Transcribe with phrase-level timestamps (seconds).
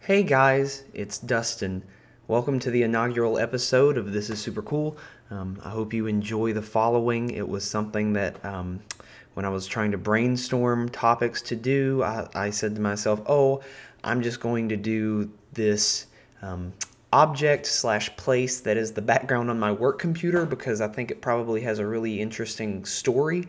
[0.00, 1.82] Hey guys, it's Dustin.
[2.26, 4.96] Welcome to the inaugural episode of This is Super Cool.
[5.30, 7.32] Um, I hope you enjoy the following.
[7.32, 8.80] It was something that um,
[9.34, 13.60] when I was trying to brainstorm topics to do, I, I said to myself, oh,
[14.02, 16.06] I'm just going to do this
[16.40, 16.72] um,
[17.12, 21.20] object slash place that is the background on my work computer because I think it
[21.20, 23.46] probably has a really interesting story.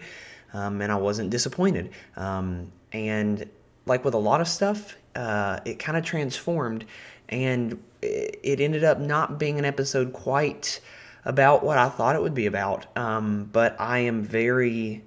[0.54, 1.91] Um, and I wasn't disappointed.
[2.15, 3.50] Um, and
[3.86, 6.86] like with a lot of stuff, uh, it kind of transformed,
[7.29, 10.79] and it ended up not being an episode quite
[11.25, 12.86] about what I thought it would be about.
[12.97, 15.04] Um, but I am very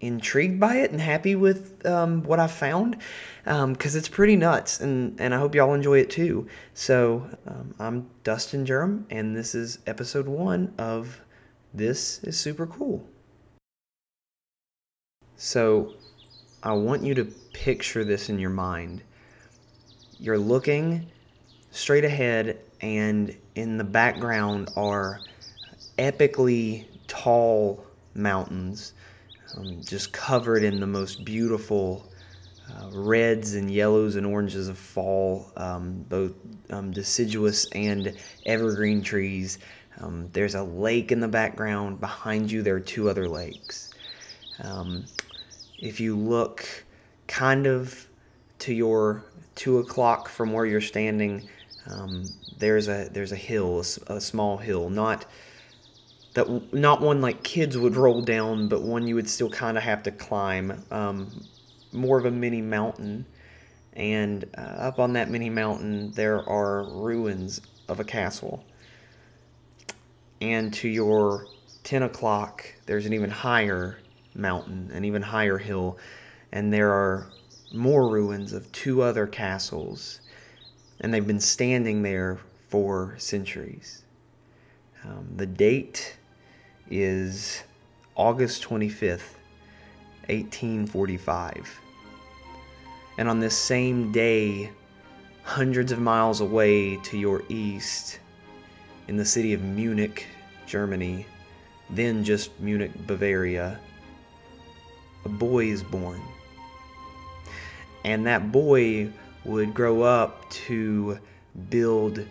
[0.00, 2.98] intrigued by it and happy with um, what I found
[3.44, 6.46] because um, it's pretty nuts, and, and I hope y'all enjoy it too.
[6.74, 11.20] So um, I'm Dustin Jerem, and this is episode one of
[11.72, 13.06] This is Super Cool.
[15.36, 15.94] So
[16.62, 19.02] I want you to picture this in your mind.
[20.18, 21.06] You're looking
[21.70, 25.20] straight ahead, and in the background are
[25.98, 28.94] epically tall mountains,
[29.56, 32.08] um, just covered in the most beautiful
[32.70, 36.32] uh, reds and yellows and oranges of fall, um, both
[36.70, 39.58] um, deciduous and evergreen trees.
[40.00, 42.00] Um, there's a lake in the background.
[42.00, 43.92] Behind you, there are two other lakes.
[44.62, 45.04] Um,
[45.78, 46.84] if you look
[47.26, 48.06] kind of
[48.60, 51.48] to your two o'clock from where you're standing,
[51.86, 52.24] um,
[52.58, 55.26] there's a there's a hill, a, a, small hill, not
[56.34, 59.84] that not one like kids would roll down, but one you would still kind of
[59.84, 60.84] have to climb.
[60.90, 61.46] Um,
[61.92, 63.26] more of a mini mountain,
[63.92, 68.64] and uh, up on that mini mountain there are ruins of a castle.
[70.40, 71.46] And to your
[71.84, 73.98] ten o'clock, there's an even higher
[74.34, 75.98] mountain, an even higher hill,
[76.52, 77.26] and there are
[77.72, 80.20] more ruins of two other castles,
[81.00, 82.38] and they've been standing there
[82.68, 84.02] for centuries.
[85.04, 86.16] Um, the date
[86.90, 87.62] is
[88.16, 89.34] August 25th,
[90.28, 91.80] 1845.
[93.18, 94.70] And on this same day,
[95.42, 98.18] hundreds of miles away to your east,
[99.08, 100.26] in the city of Munich,
[100.66, 101.26] Germany,
[101.90, 103.78] then just Munich, Bavaria,
[105.24, 106.20] a boy is born.
[108.04, 109.10] And that boy
[109.44, 111.18] would grow up to
[111.70, 112.26] build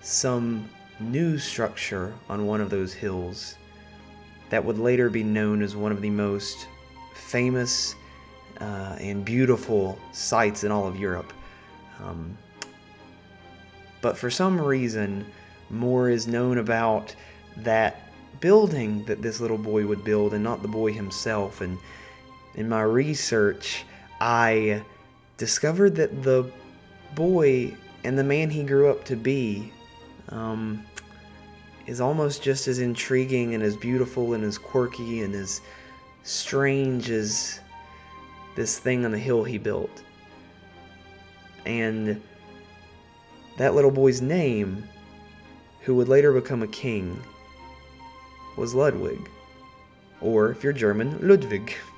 [0.00, 0.68] some
[1.00, 3.56] new structure on one of those hills
[4.50, 6.68] that would later be known as one of the most
[7.14, 7.94] famous
[8.60, 11.32] uh, and beautiful sites in all of Europe.
[12.02, 12.36] Um,
[14.00, 15.26] but for some reason,
[15.70, 17.14] more is known about
[17.56, 21.60] that building that this little boy would build and not the boy himself.
[21.60, 21.78] And
[22.54, 23.84] in my research,
[24.20, 24.82] I
[25.36, 26.50] discovered that the
[27.14, 29.72] boy and the man he grew up to be
[30.28, 30.84] um,
[31.86, 35.60] is almost just as intriguing and as beautiful and as quirky and as
[36.22, 37.60] strange as
[38.56, 40.02] this thing on the hill he built.
[41.66, 42.20] And
[43.58, 44.86] that little boy's name,
[45.80, 47.20] who would later become a king,
[48.56, 49.28] was Ludwig.
[50.20, 51.74] Or, if you're German, Ludwig.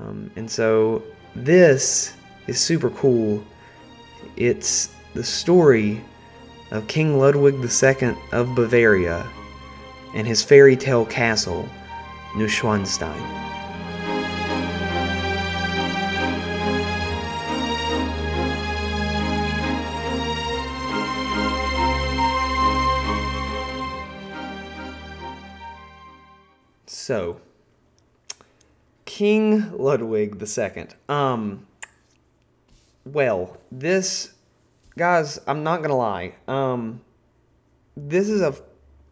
[0.00, 1.02] Um, and so
[1.34, 2.14] this
[2.46, 3.44] is super cool.
[4.36, 6.02] It's the story
[6.70, 9.26] of King Ludwig II of Bavaria
[10.14, 11.68] and his fairy tale castle,
[12.32, 13.40] Neuschwanstein.
[26.86, 27.40] So,
[29.20, 30.86] King Ludwig II.
[31.06, 31.66] Um,
[33.04, 34.32] well, this,
[34.96, 36.36] guys, I'm not gonna lie.
[36.48, 37.02] Um,
[37.98, 38.54] this is a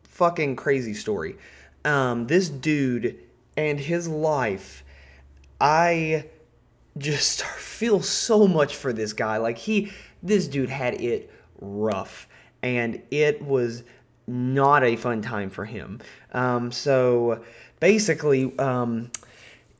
[0.04, 1.36] fucking crazy story.
[1.84, 3.18] Um, this dude
[3.58, 4.82] and his life,
[5.60, 6.24] I
[6.96, 9.36] just feel so much for this guy.
[9.36, 11.30] Like he, this dude had it
[11.60, 12.26] rough,
[12.62, 13.82] and it was
[14.26, 16.00] not a fun time for him.
[16.32, 17.44] Um, so
[17.78, 19.10] basically, um,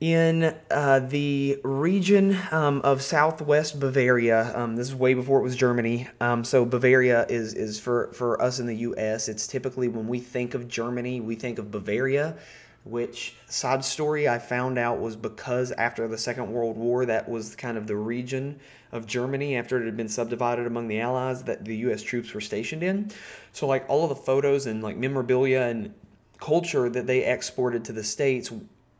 [0.01, 4.53] in uh, the region um, of southwest Bavaria.
[4.55, 6.07] Um, this is way before it was Germany.
[6.21, 9.27] Um, so Bavaria is is for for us in the U.S.
[9.27, 12.37] It's typically when we think of Germany, we think of Bavaria.
[12.85, 17.53] Which side story I found out was because after the Second World War, that was
[17.53, 18.57] kind of the region
[18.93, 22.01] of Germany after it had been subdivided among the Allies that the U.S.
[22.01, 23.11] troops were stationed in.
[23.51, 25.93] So like all of the photos and like memorabilia and
[26.39, 28.49] culture that they exported to the states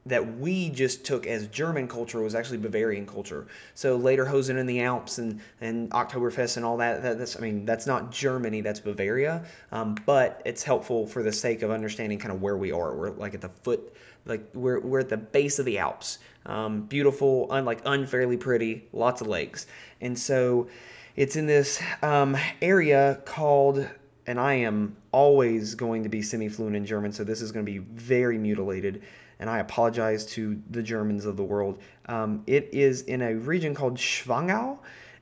[0.09, 3.47] that we just took as German culture was actually Bavarian culture.
[3.75, 7.65] So Lederhosen in the Alps and, and Oktoberfest and all that, that that's I mean
[7.65, 9.45] that's not Germany, that's Bavaria.
[9.71, 12.95] Um, but it's helpful for the sake of understanding kind of where we are.
[12.95, 13.93] We're like at the foot,
[14.25, 16.19] like we're, we're at the base of the Alps.
[16.45, 19.67] Um, beautiful, un, like unfairly pretty, lots of lakes,
[20.01, 20.67] and so
[21.15, 23.87] it's in this um, area called
[24.29, 27.65] and I am always going to be semi fluent in German, so this is going
[27.65, 29.01] to be very mutilated
[29.39, 31.79] and I apologize to the Germans of the world.
[32.07, 34.79] Um, it is in a region called Schwangau,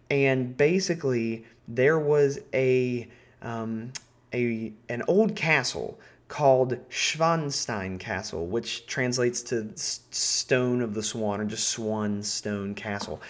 [0.10, 3.08] and basically there was a
[3.42, 3.94] um,
[4.34, 11.46] a an old castle called Schwanstein Castle, which translates to Stone of the Swan or
[11.46, 13.22] just Swan Stone Castle.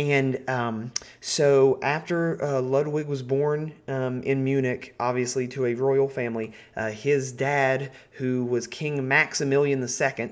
[0.00, 6.08] And um, so, after uh, Ludwig was born um, in Munich, obviously to a royal
[6.08, 10.30] family, uh, his dad, who was King Maximilian II,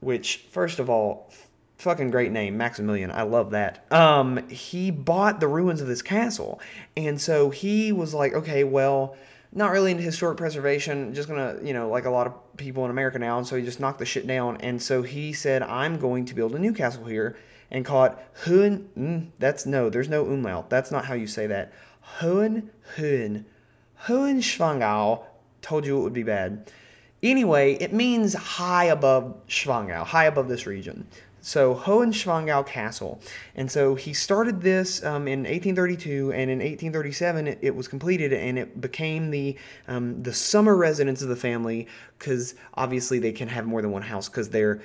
[0.00, 1.32] which, first of all,
[1.78, 3.10] fucking great name, Maximilian.
[3.10, 3.90] I love that.
[3.90, 6.60] Um, he bought the ruins of this castle.
[6.94, 9.16] And so he was like, okay, well,
[9.50, 12.90] not really into historic preservation, just gonna, you know, like a lot of people in
[12.90, 13.38] America now.
[13.38, 14.58] And so he just knocked the shit down.
[14.58, 17.38] And so he said, I'm going to build a new castle here
[17.70, 18.12] and call it
[18.44, 18.88] Hohen.
[18.96, 20.70] Mm, that's no, there's no umlaut.
[20.70, 21.72] That's not how you say that.
[22.20, 23.44] Hohen, Hohen,
[24.04, 25.24] Hohenschwangau.
[25.60, 26.70] Told you it would be bad.
[27.22, 31.06] Anyway, it means high above Schwangau, high above this region.
[31.40, 33.20] So Hohenschwangau Castle.
[33.54, 38.32] And so he started this um, in 1832, and in 1837 it, it, was completed,
[38.32, 39.56] and it became the
[39.86, 41.86] um, the summer residence of the family
[42.18, 44.80] because obviously they can have more than one house because they're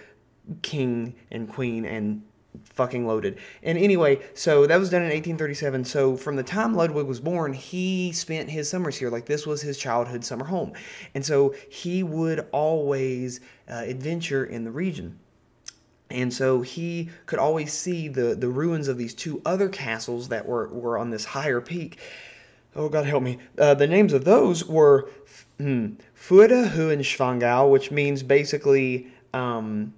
[0.62, 2.24] king and queen and
[2.66, 3.38] fucking loaded.
[3.62, 5.86] And anyway, so that was done in 1837.
[5.86, 9.10] So from the time Ludwig was born, he spent his summers here.
[9.10, 10.74] Like this was his childhood summer home.
[11.14, 13.40] And so he would always
[13.70, 15.20] uh, adventure in the region.
[16.10, 20.46] And so he could always see the, the ruins of these two other castles that
[20.46, 22.00] were, were on this higher peak.
[22.76, 23.40] Oh, God help me.
[23.58, 25.10] Uh, the names of those were
[25.58, 29.94] hmm, Fuda Hohenschwangau, which means basically um,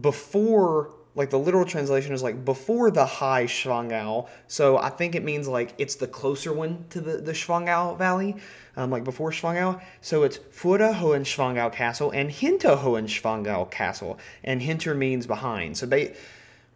[0.00, 4.28] before like the literal translation is like before the high Schwangau.
[4.46, 8.36] So I think it means like it's the closer one to the, the Schwangau Valley,
[8.76, 9.80] um, like before Schwangau.
[10.00, 14.18] So it's Fura Hohenschwangau Castle and Hinter Hohenschwangau Castle.
[14.44, 15.76] And Hinter means behind.
[15.76, 16.14] So they,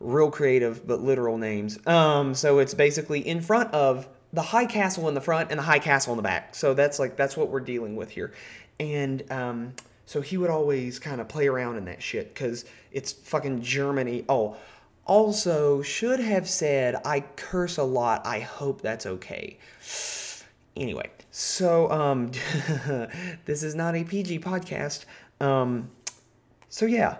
[0.00, 1.78] real creative, but literal names.
[1.86, 5.64] Um, so it's basically in front of the high castle in the front and the
[5.64, 6.56] high castle in the back.
[6.56, 8.32] So that's like, that's what we're dealing with here.
[8.80, 9.74] And, um,
[10.06, 14.24] so he would always kind of play around in that shit because it's fucking Germany.
[14.28, 14.56] Oh,
[15.06, 18.26] also, should have said, I curse a lot.
[18.26, 19.58] I hope that's okay.
[20.76, 22.30] Anyway, so um,
[23.44, 25.04] this is not a PG podcast.
[25.40, 25.90] Um,
[26.68, 27.18] so yeah,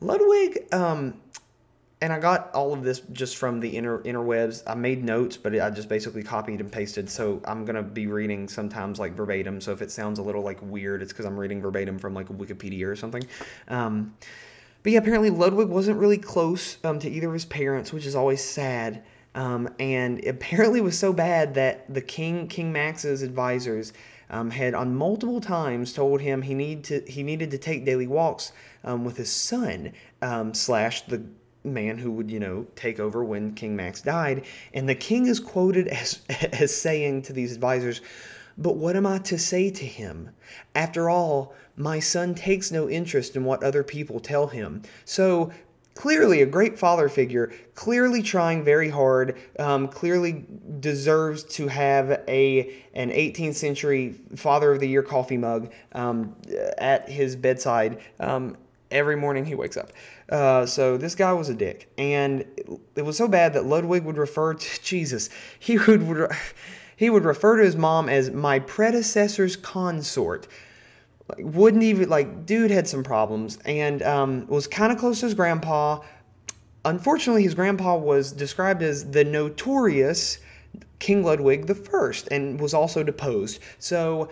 [0.00, 1.20] Ludwig um,
[2.04, 4.62] and I got all of this just from the inner interwebs.
[4.66, 7.08] I made notes, but I just basically copied and pasted.
[7.08, 9.58] So I'm gonna be reading sometimes like verbatim.
[9.62, 12.28] So if it sounds a little like weird, it's because I'm reading verbatim from like
[12.28, 13.26] Wikipedia or something.
[13.68, 14.14] Um,
[14.82, 18.14] but yeah, apparently Ludwig wasn't really close um, to either of his parents, which is
[18.14, 19.02] always sad.
[19.34, 23.94] Um, and apparently was so bad that the king, King Max's advisors,
[24.28, 28.06] um, had on multiple times told him he need to he needed to take daily
[28.06, 28.52] walks
[28.82, 29.92] um, with his son
[30.22, 31.24] um, slash the
[31.64, 34.44] man who would, you know, take over when King Max died.
[34.72, 36.20] And the king is quoted as,
[36.52, 38.00] as saying to these advisors,
[38.58, 40.30] But what am I to say to him?
[40.74, 44.82] After all, my son takes no interest in what other people tell him.
[45.04, 45.50] So
[45.94, 50.44] clearly a great father figure, clearly trying very hard, um, clearly
[50.80, 56.36] deserves to have a an 18th century Father of the Year coffee mug um,
[56.78, 58.56] at his bedside um,
[58.90, 59.90] every morning he wakes up.
[60.28, 62.44] Uh, so this guy was a dick, and
[62.96, 65.28] it, was so bad that Ludwig would refer to Jesus.
[65.58, 66.30] He would
[66.96, 70.46] he would refer to his mom as my predecessor's consort.
[71.28, 75.26] Like, wouldn't even like dude had some problems and um, was kind of close to
[75.26, 76.00] his grandpa.
[76.84, 80.38] Unfortunately, his grandpa was described as the notorious
[80.98, 83.58] King Ludwig the First and was also deposed.
[83.78, 84.28] So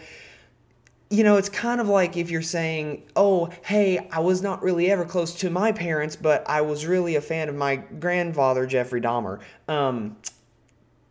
[1.13, 4.91] you know, it's kind of like if you're saying, oh, hey, I was not really
[4.91, 9.03] ever close to my parents, but I was really a fan of my grandfather, Jeffrey
[9.03, 9.41] Dahmer.
[9.69, 10.17] Um,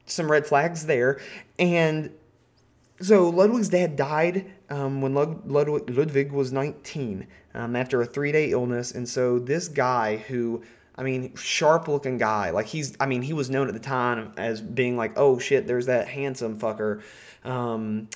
[0.08, 1.22] some red flags there.
[1.60, 2.10] And
[3.00, 8.32] so Ludwig's dad died um, when Lud- Ludwig, Ludwig was 19 um, after a three
[8.32, 8.94] day illness.
[8.94, 10.64] And so this guy who,
[10.96, 14.34] I mean, sharp looking guy, like he's, I mean, he was known at the time
[14.36, 17.04] as being like, oh shit, there's that handsome fucker.
[17.44, 18.08] Um,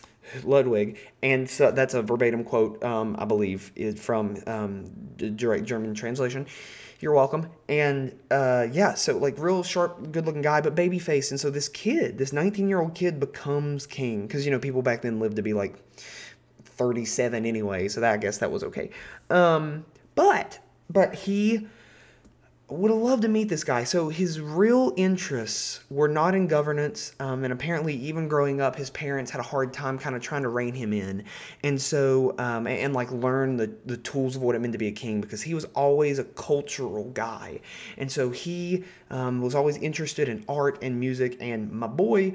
[0.43, 5.65] Ludwig, and so that's a verbatim quote, um, I believe, is from um, the direct
[5.65, 6.47] German translation.
[6.99, 7.49] You're welcome.
[7.67, 11.29] And uh, yeah, so like real sharp, good looking guy, but baby face.
[11.31, 14.81] And so this kid, this 19 year old kid, becomes king because you know people
[14.81, 15.75] back then lived to be like
[16.63, 18.89] 37 anyway, so that I guess that was okay.
[19.29, 21.67] Um, but but he
[22.67, 23.83] would have loved to meet this guy.
[23.83, 28.89] So his real interests were not in governance, um, and apparently, even growing up, his
[28.89, 31.23] parents had a hard time kind of trying to rein him in,
[31.63, 34.79] and so um, and, and, like learn the the tools of what it meant to
[34.79, 37.59] be a king because he was always a cultural guy,
[37.97, 41.37] and so he um, was always interested in art and music.
[41.39, 42.33] And my boy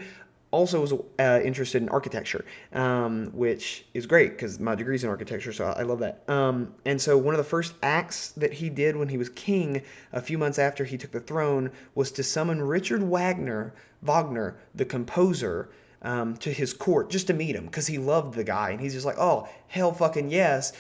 [0.50, 5.52] also was uh, interested in architecture, um, which is great because my degree's in architecture,
[5.52, 6.28] so I love that.
[6.28, 9.83] Um, and so one of the first acts that he did when he was king,
[10.12, 14.85] a few months after he took the throne, was to summon Richard Wagner, Wagner, the
[14.85, 15.71] composer,
[16.02, 18.95] um, to his court just to meet him because he loved the guy, and he's
[18.95, 20.73] just like, oh hell fucking yes,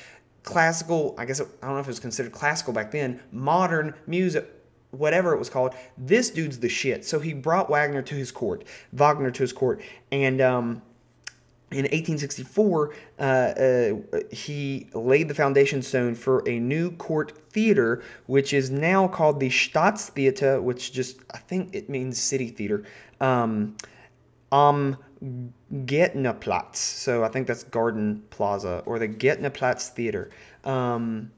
[0.42, 1.14] classical.
[1.18, 3.20] I guess it, I don't know if it was considered classical back then.
[3.30, 4.48] Modern music
[4.90, 5.74] whatever it was called.
[5.96, 7.04] This dude's the shit.
[7.04, 9.80] So he brought Wagner to his court, Wagner to his court,
[10.10, 10.82] and um,
[11.72, 18.52] in 1864, uh, uh, he laid the foundation stone for a new court theater, which
[18.52, 22.84] is now called the Staatstheater, which just I think it means city theater.
[23.20, 23.76] Um,
[24.50, 24.98] am
[25.72, 30.30] Gärtnerplatz, so I think that's Garden Plaza or the Gärtnerplatz Theater.
[30.64, 31.30] Um,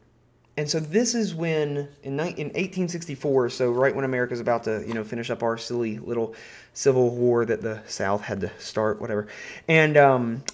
[0.56, 4.94] and so this is when in, in 1864 so right when america's about to you
[4.94, 6.34] know finish up our silly little
[6.74, 9.26] civil war that the south had to start whatever.
[9.68, 10.44] And um,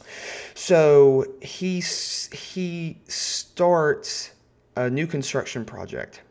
[0.55, 1.81] so he
[2.33, 4.33] he starts
[4.77, 6.23] a new construction project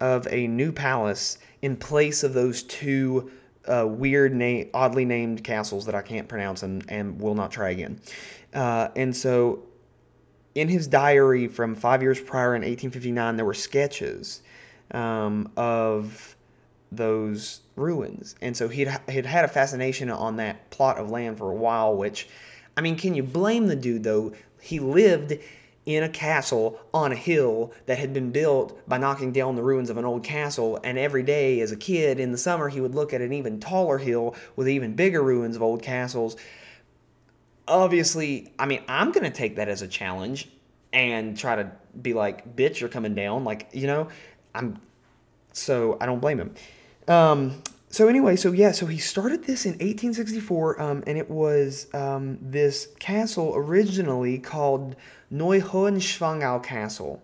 [0.00, 3.30] of a new palace in place of those two
[3.66, 7.70] uh, weird name oddly named castles that i can't pronounce and, and will not try
[7.70, 8.00] again.
[8.54, 9.62] Uh, and so
[10.56, 14.42] in his diary from five years prior in 1859, there were sketches
[14.90, 16.34] um, of
[16.90, 18.36] those ruins.
[18.40, 21.94] And so he'd, he'd had a fascination on that plot of land for a while,
[21.94, 22.26] which,
[22.74, 24.32] I mean, can you blame the dude, though?
[24.58, 25.38] He lived
[25.84, 29.90] in a castle on a hill that had been built by knocking down the ruins
[29.90, 30.80] of an old castle.
[30.82, 33.60] And every day as a kid in the summer, he would look at an even
[33.60, 36.36] taller hill with even bigger ruins of old castles
[37.68, 40.48] obviously, I mean, I'm going to take that as a challenge
[40.92, 41.70] and try to
[42.00, 43.44] be like, bitch, you're coming down.
[43.44, 44.08] Like, you know,
[44.54, 44.80] I'm,
[45.52, 46.54] so I don't blame him.
[47.08, 51.86] Um, so anyway, so yeah, so he started this in 1864, um, and it was
[51.94, 54.96] um, this castle originally called
[55.32, 57.22] Neuhohenschwangau Castle.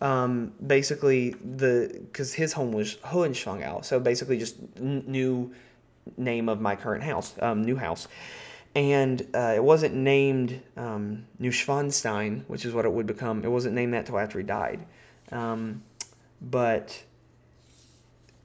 [0.00, 5.54] Um, basically, the because his home was Hohenschwangau, so basically just n- new
[6.16, 8.08] name of my current house, um, new house
[8.74, 13.44] and uh, it wasn't named um, Neuschwanstein, which is what it would become.
[13.44, 14.86] It wasn't named that till after he died.
[15.30, 15.82] Um,
[16.40, 17.02] but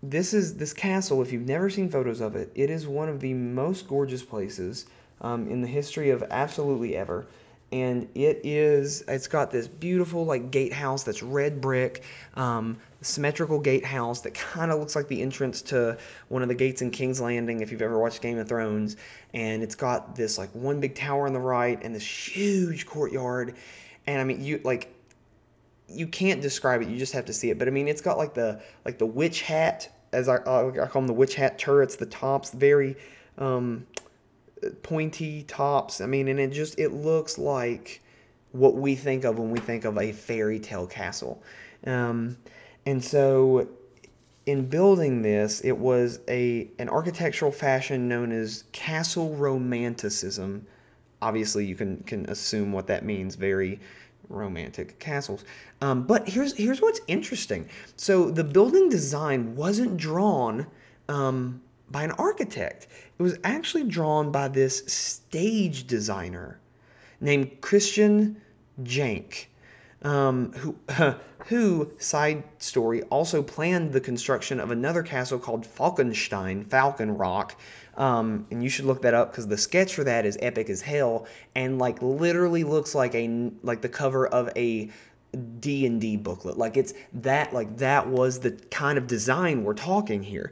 [0.03, 1.22] this is this castle.
[1.22, 4.86] If you've never seen photos of it, it is one of the most gorgeous places
[5.22, 7.25] um, in the history of absolutely ever
[7.71, 12.03] and it is it's got this beautiful like gatehouse that's red brick
[12.36, 15.97] um, symmetrical gatehouse that kind of looks like the entrance to
[16.29, 18.97] one of the gates in king's landing if you've ever watched game of thrones.
[19.33, 23.55] And it's got this like one big tower on the right and this huge courtyard.
[24.07, 24.93] And i mean you like
[25.89, 26.89] you can't describe it.
[26.89, 27.59] You just have to see it.
[27.59, 31.01] But i mean it's got like the like the witch hat as i, I call
[31.01, 32.95] them the witch hat turrets the tops very
[33.38, 33.86] um,
[34.83, 36.01] pointy tops.
[36.01, 38.01] I mean, and it just it looks like
[38.51, 41.41] what we think of when we think of a fairy tale castle.
[41.85, 42.37] Um,
[42.85, 43.67] and so
[44.45, 50.65] in building this, it was a an architectural fashion known as castle romanticism.
[51.21, 53.35] Obviously, you can can assume what that means.
[53.35, 53.79] Very
[54.29, 55.43] romantic castles.
[55.81, 57.69] Um, but here's here's what's interesting.
[57.95, 60.67] So the building design wasn't drawn
[61.09, 62.88] um, by an architect.
[63.17, 66.60] It was actually drawn by this stage designer
[67.20, 68.41] named Christian
[68.84, 69.46] Jank,
[70.03, 70.75] um, who,
[71.48, 77.60] who, side story, also planned the construction of another castle called Falkenstein, Falcon Rock.
[77.96, 80.82] Um, and you should look that up because the sketch for that is epic as
[80.82, 81.25] hell
[81.56, 84.91] and like literally looks like a like the cover of a
[85.60, 86.58] D&D booklet.
[86.58, 90.51] Like it's that like that was the kind of design we're talking here.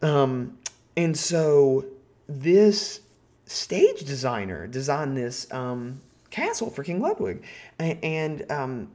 [0.00, 0.58] Um,
[0.96, 1.84] and so
[2.28, 3.00] this
[3.46, 6.00] stage designer designed this um,
[6.30, 7.44] castle for King Ludwig.
[7.78, 8.90] And um,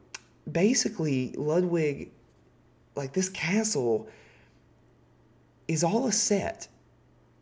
[0.52, 2.12] basically, Ludwig,
[2.96, 4.08] like this castle,
[5.68, 6.68] is all a set.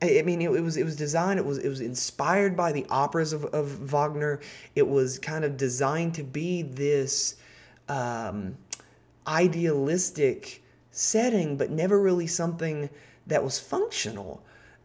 [0.01, 1.39] I mean, it, it, was it was designed.
[1.39, 4.39] It was it was inspired by the operas of, of Wagner.
[4.75, 7.35] It was kind of designed to be this
[7.89, 8.55] um,
[9.27, 12.89] idealistic setting, but never really something
[13.27, 14.41] that was functional.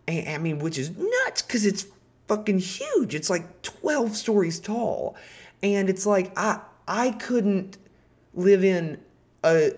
[0.09, 1.87] I mean, which is nuts because it's
[2.29, 3.15] fucking huge.
[3.15, 5.17] It's like twelve stories tall,
[5.63, 7.79] and it's like I I couldn't
[8.35, 9.01] live in
[9.43, 9.73] a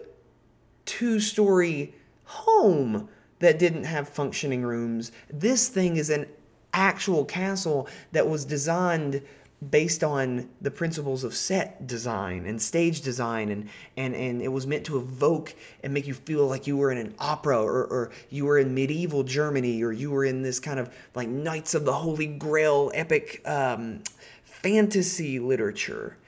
[0.84, 5.12] two story home that didn't have functioning rooms.
[5.30, 6.26] This thing is an
[6.72, 9.22] actual castle that was designed
[9.70, 14.66] based on the principles of set design and stage design and and and it was
[14.66, 18.10] meant to evoke and make you feel like you were in an opera or, or
[18.28, 21.86] you were in medieval Germany or you were in this kind of like Knights of
[21.86, 24.02] the Holy Grail epic um,
[24.44, 26.18] fantasy literature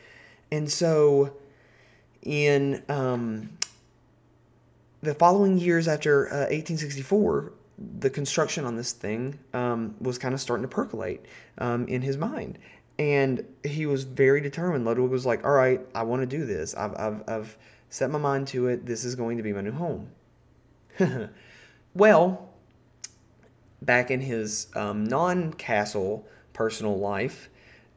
[0.50, 1.34] and so
[2.22, 3.50] in um,
[5.02, 7.52] the following years after uh, 1864,
[8.00, 11.24] the construction on this thing um, was kind of starting to percolate
[11.58, 12.58] um, in his mind.
[12.98, 14.84] And he was very determined.
[14.84, 16.74] Ludwig was like, all right, I want to do this.
[16.74, 17.58] I've, I've, I've
[17.90, 18.86] set my mind to it.
[18.86, 20.10] This is going to be my new home.
[21.94, 22.50] well,
[23.82, 27.48] back in his um, non castle personal life,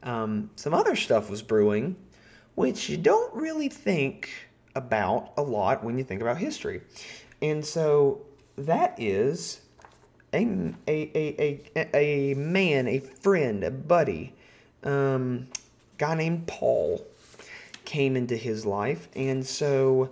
[0.02, 1.96] um, some other stuff was brewing,
[2.54, 4.30] which you don't really think
[4.74, 6.80] about a lot when you think about history.
[7.40, 8.22] And so
[8.56, 9.60] that is
[10.32, 14.34] a, a, a, a, a man, a friend, a buddy,
[14.84, 15.48] um,
[15.98, 17.04] guy named Paul
[17.84, 19.08] came into his life.
[19.14, 20.10] And so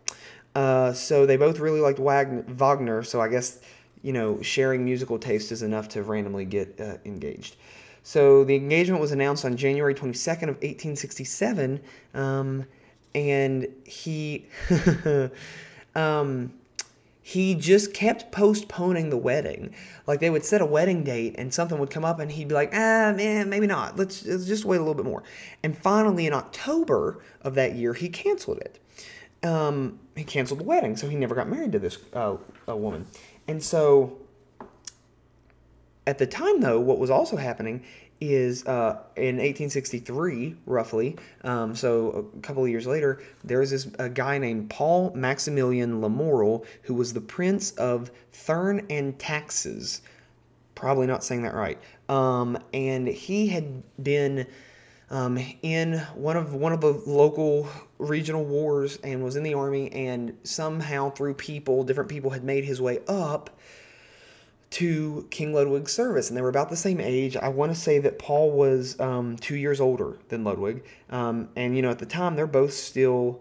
[0.56, 3.60] Uh, so they both really liked Wagner, so I guess
[4.02, 7.58] you know sharing musical taste is enough to randomly get uh, engaged.
[8.02, 11.82] So the engagement was announced on January 22nd of 1867,
[12.14, 12.66] um,
[13.14, 14.46] and he
[15.98, 16.54] um,
[17.22, 19.76] he just kept postponing the wedding.
[20.06, 22.56] Like they would set a wedding date, and something would come up, and he'd be
[22.56, 23.98] like, "Ah, man, maybe not.
[23.98, 25.24] Let's, let's just wait a little bit more."
[25.64, 28.80] And finally, in October of that year, he canceled it
[29.44, 33.08] um, he canceled the wedding, so he never got married to this uh, woman.
[33.48, 34.18] And so,
[36.06, 37.84] at the time, though, what was also happening
[38.20, 43.88] is uh, in 1863, roughly, um, so a couple of years later, there was this
[44.00, 50.02] a guy named Paul Maximilian Lamoral who was the Prince of Thurn and Taxis.
[50.76, 51.80] Probably not saying that right.
[52.10, 54.48] Um, and he had been
[55.10, 59.92] um, in one of one of the local regional wars and was in the army
[59.92, 63.50] and somehow through people different people had made his way up
[64.70, 67.38] to King Ludwig's service, and they were about the same age.
[67.38, 71.76] I want to say that Paul was um, two years older than Ludwig, um, and
[71.76, 73.40] you know at the time they're both still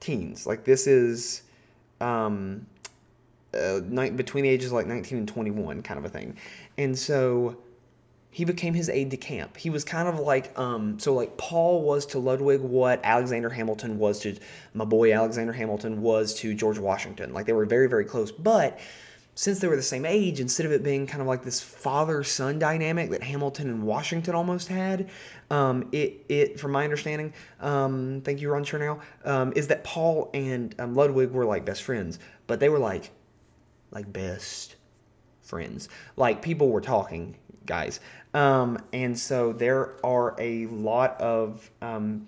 [0.00, 0.46] teens.
[0.46, 1.42] Like this is
[2.00, 2.66] um,
[3.54, 6.36] uh, between the ages like 19 and 21, kind of a thing,
[6.76, 7.56] and so
[8.36, 9.56] he became his aide de camp.
[9.56, 13.98] He was kind of like, um, so like Paul was to Ludwig what Alexander Hamilton
[13.98, 14.36] was to
[14.74, 17.32] my boy Alexander Hamilton was to George Washington.
[17.32, 18.30] Like they were very, very close.
[18.30, 18.78] But
[19.36, 22.24] since they were the same age, instead of it being kind of like this father
[22.24, 25.10] son dynamic that Hamilton and Washington almost had,
[25.50, 30.30] um, it, it, from my understanding, um, thank you, Ron Chernow, um, is that Paul
[30.32, 33.10] and um, Ludwig were like best friends, but they were like,
[33.90, 34.76] like best
[35.42, 35.90] friends.
[36.16, 38.00] Like people were talking, guys.
[38.32, 42.26] Um, and so there are a lot of um,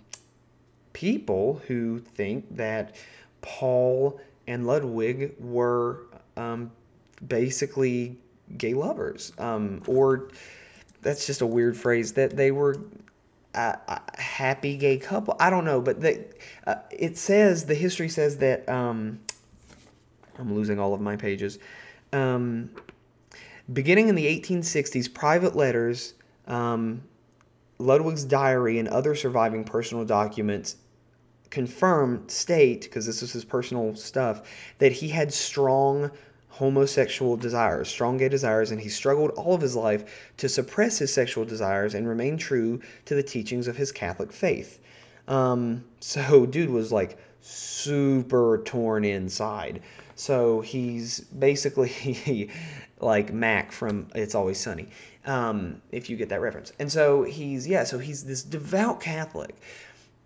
[0.93, 2.97] people who think that
[3.41, 6.03] Paul and Ludwig were
[6.37, 6.71] um,
[7.27, 8.17] basically
[8.57, 10.31] gay lovers, um, or
[11.03, 12.77] that's just a weird phrase that they were
[13.55, 15.37] a, a happy gay couple.
[15.39, 16.27] I don't know, but they,
[16.67, 19.21] uh, it says the history says that um,
[20.39, 21.59] I'm losing all of my pages.
[22.13, 22.71] Um,
[23.71, 26.15] Beginning in the 1860s, private letters,
[26.47, 27.03] um,
[27.79, 30.77] Ludwig's diary, and other surviving personal documents
[31.51, 34.43] confirm, state, because this is his personal stuff,
[34.79, 36.11] that he had strong
[36.59, 41.13] homosexual desires, strong gay desires, and he struggled all of his life to suppress his
[41.13, 44.81] sexual desires and remain true to the teachings of his Catholic faith.
[45.29, 49.83] Um, so, dude was like super torn inside.
[50.17, 52.51] So he's basically
[53.01, 54.89] like Mac from It's Always Sunny,
[55.27, 56.73] um, if you get that reference.
[56.81, 59.55] And so he's, yeah, so he's this devout Catholic,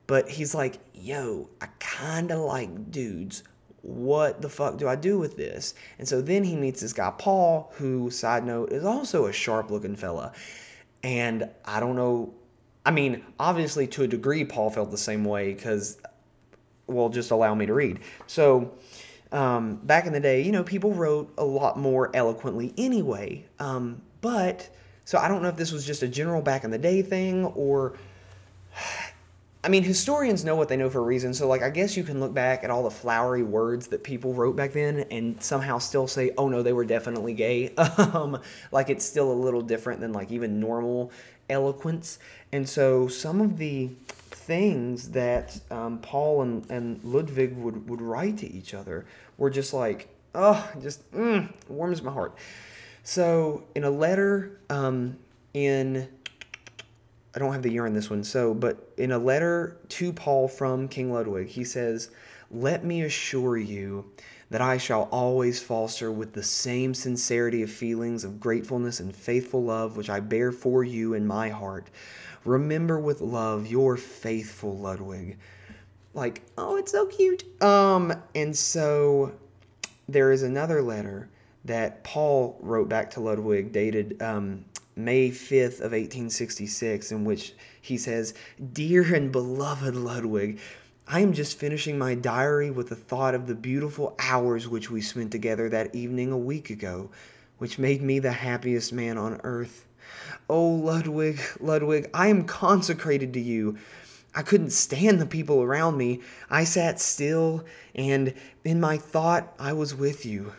[0.07, 3.42] but he's like, yo, I kind of like dudes.
[3.83, 5.75] What the fuck do I do with this?
[5.99, 9.71] And so then he meets this guy, Paul, who, side note, is also a sharp
[9.71, 10.33] looking fella.
[11.03, 12.33] And I don't know,
[12.87, 15.99] I mean, obviously to a degree, Paul felt the same way because,
[16.87, 17.99] well, just allow me to read.
[18.29, 18.73] So,
[19.33, 23.47] um, back in the day, you know, people wrote a lot more eloquently anyway.
[23.59, 24.68] Um, but,
[25.05, 27.47] so I don't know if this was just a general back in the day thing
[27.47, 27.99] or.
[29.64, 31.33] I mean, historians know what they know for a reason.
[31.33, 34.35] So, like, I guess you can look back at all the flowery words that people
[34.35, 37.72] wrote back then and somehow still say, oh no, they were definitely gay.
[37.98, 38.40] um,
[38.72, 41.12] like, it's still a little different than, like, even normal
[41.48, 42.18] eloquence.
[42.51, 48.38] And so, some of the things that um, Paul and, and Ludwig would, would write
[48.38, 49.07] to each other
[49.38, 52.35] were just like, oh, just mm, warms my heart.
[53.05, 55.18] So, in a letter um,
[55.55, 56.09] in,
[57.35, 60.49] I don't have the year in this one, so, but in a letter to Paul
[60.49, 62.11] from King Ludwig, he says,
[62.51, 64.11] Let me assure you
[64.51, 69.64] that I shall always foster with the same sincerity of feelings of gratefulness and faithful
[69.64, 71.88] love which I bear for you in my heart
[72.45, 75.38] Remember with love your faithful Ludwig.
[76.14, 77.45] Like, oh, it's so cute.
[77.62, 79.33] Um, and so
[80.09, 81.29] there is another letter
[81.64, 87.96] that Paul wrote back to Ludwig, dated um, May 5th of 1866, in which he
[87.96, 88.35] says,
[88.72, 90.61] Dear and beloved Ludwig,
[91.09, 95.00] I am just finishing my diary with the thought of the beautiful hours which we
[95.00, 97.11] spent together that evening a week ago,
[97.59, 99.87] which made me the happiest man on earth.
[100.48, 103.78] Oh, Ludwig, Ludwig, I am consecrated to you.
[104.35, 106.20] I couldn't stand the people around me.
[106.50, 110.52] I sat still, and in my thought, I was with you.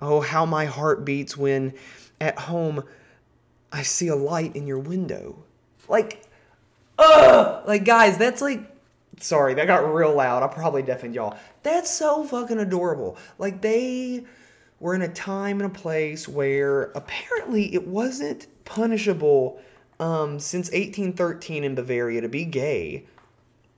[0.00, 1.74] Oh, how my heart beats when,
[2.20, 2.84] at home,
[3.72, 5.44] I see a light in your window.
[5.88, 6.22] Like,
[6.98, 7.62] ugh!
[7.66, 8.74] Like, guys, that's like.
[9.20, 10.44] Sorry, that got real loud.
[10.44, 11.36] I probably deafened y'all.
[11.64, 13.16] That's so fucking adorable.
[13.38, 14.24] Like, they
[14.78, 19.60] were in a time and a place where apparently it wasn't punishable
[19.98, 23.06] um, since 1813 in Bavaria to be gay.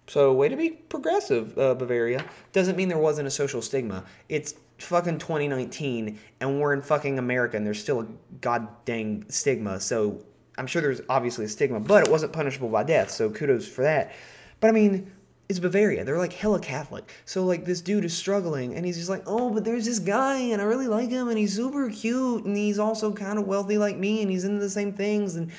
[0.07, 2.25] So, way to be progressive, uh, Bavaria.
[2.53, 4.05] Doesn't mean there wasn't a social stigma.
[4.29, 8.07] It's fucking 2019, and we're in fucking America, and there's still a
[8.41, 9.81] god dang stigma.
[9.81, 10.25] So,
[10.59, 13.11] I'm sure there's obviously a stigma, but it wasn't punishable by death.
[13.11, 14.13] So, kudos for that.
[14.61, 15.11] But I mean,
[15.51, 16.05] it's Bavaria.
[16.05, 17.11] They're like hella Catholic.
[17.25, 20.39] So like this dude is struggling and he's just like, oh, but there's this guy
[20.39, 23.77] and I really like him and he's super cute and he's also kind of wealthy
[23.77, 25.51] like me and he's into the same things and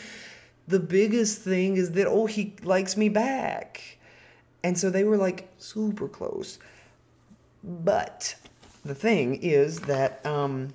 [0.66, 3.98] the biggest thing is that oh he likes me back.
[4.64, 6.58] And so they were like super close.
[7.62, 8.36] But
[8.84, 10.74] the thing is that um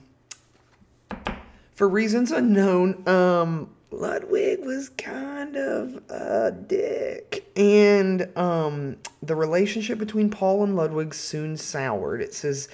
[1.72, 7.50] for reasons unknown, um Ludwig was kind of a dick.
[7.56, 12.20] And um, the relationship between Paul and Ludwig soon soured.
[12.20, 12.68] It says,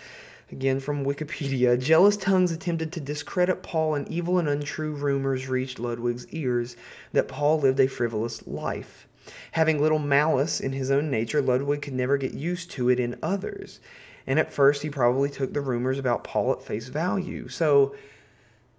[0.51, 5.79] again from Wikipedia, jealous tongues attempted to discredit Paul, and evil and untrue rumors reached
[5.79, 6.77] Ludwig's ears
[7.13, 9.07] that Paul lived a frivolous life.
[9.53, 13.19] Having little malice in his own nature, Ludwig could never get used to it in
[13.23, 13.81] others.
[14.27, 17.49] And at first, he probably took the rumors about Paul at face value.
[17.49, 17.95] So,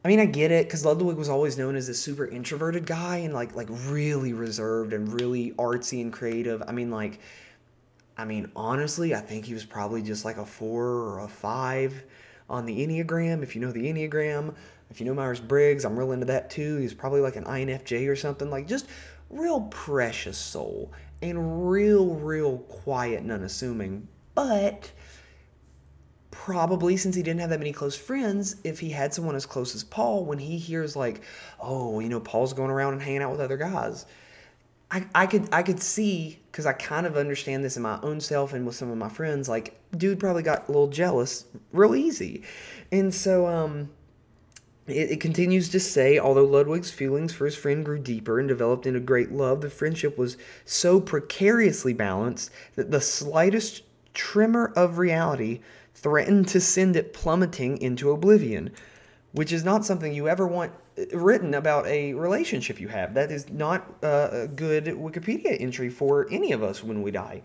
[0.03, 3.17] I mean, I get it because Ludwig was always known as a super introverted guy
[3.17, 6.61] and like like really reserved and really artsy and creative.
[6.67, 7.19] I mean, like,
[8.17, 12.03] I mean, honestly, I think he was probably just like a four or a five
[12.49, 13.43] on the Enneagram.
[13.43, 14.53] If you know the Enneagram,
[14.89, 16.77] if you know Myers Briggs, I'm real into that too.
[16.77, 18.49] He's probably like an INFJ or something.
[18.49, 18.87] Like, just
[19.29, 24.07] real precious soul and real, real quiet and unassuming.
[24.35, 24.91] But
[26.33, 29.75] probably since he didn't have that many close friends, if he had someone as close
[29.75, 31.21] as Paul, when he hears like,
[31.61, 34.07] oh, you know, Paul's going around and hanging out with other guys,
[34.89, 38.19] I, I could I could see because I kind of understand this in my own
[38.19, 39.47] self and with some of my friends.
[39.47, 42.41] Like, dude probably got a little jealous real easy,
[42.91, 43.91] and so um,
[44.87, 48.87] it, it continues to say, although Ludwig's feelings for his friend grew deeper and developed
[48.87, 53.83] into great love, the friendship was so precariously balanced that the slightest
[54.15, 55.61] tremor of reality
[56.03, 58.71] threatened to send it plummeting into oblivion,
[59.31, 63.13] which is not something you ever want uh, written about a relationship you have.
[63.15, 67.41] That is not uh, a good Wikipedia entry for any of us when we die.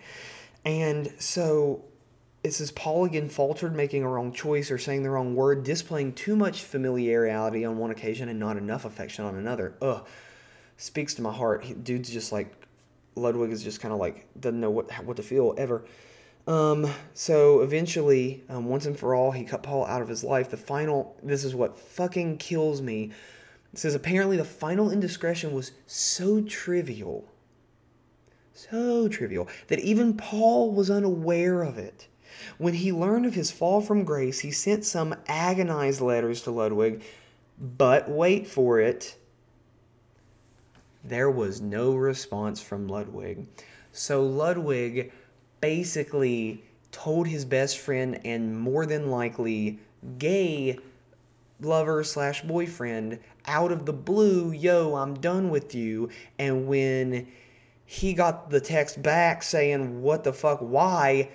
[0.65, 1.85] And so
[2.43, 6.13] it says Paul again faltered, making a wrong choice or saying the wrong word, displaying
[6.13, 9.75] too much familiarity on one occasion and not enough affection on another.
[9.81, 10.07] Ugh,
[10.77, 11.85] speaks to my heart.
[11.85, 12.53] Dude's just like
[13.15, 15.85] Ludwig is just kind of like doesn't know what what to feel ever.
[16.49, 20.51] Um, so eventually, um, once and for all, he cut Paul out of his life.
[20.51, 23.13] The final, this is what fucking kills me.
[23.75, 27.29] It says apparently the final indiscretion was so trivial,
[28.55, 32.09] so trivial, that even Paul was unaware of it.
[32.57, 37.03] When he learned of his fall from grace, he sent some agonized letters to Ludwig,
[37.61, 39.19] but wait for it,
[41.05, 43.47] there was no response from Ludwig.
[43.93, 45.13] So Ludwig
[45.61, 49.79] basically told his best friend and more than likely
[50.19, 50.79] gay
[51.61, 56.11] lover slash boyfriend out of the blue, yo, I'm done with you.
[56.39, 57.29] And when
[57.85, 61.31] he got the text back saying, what the fuck, why?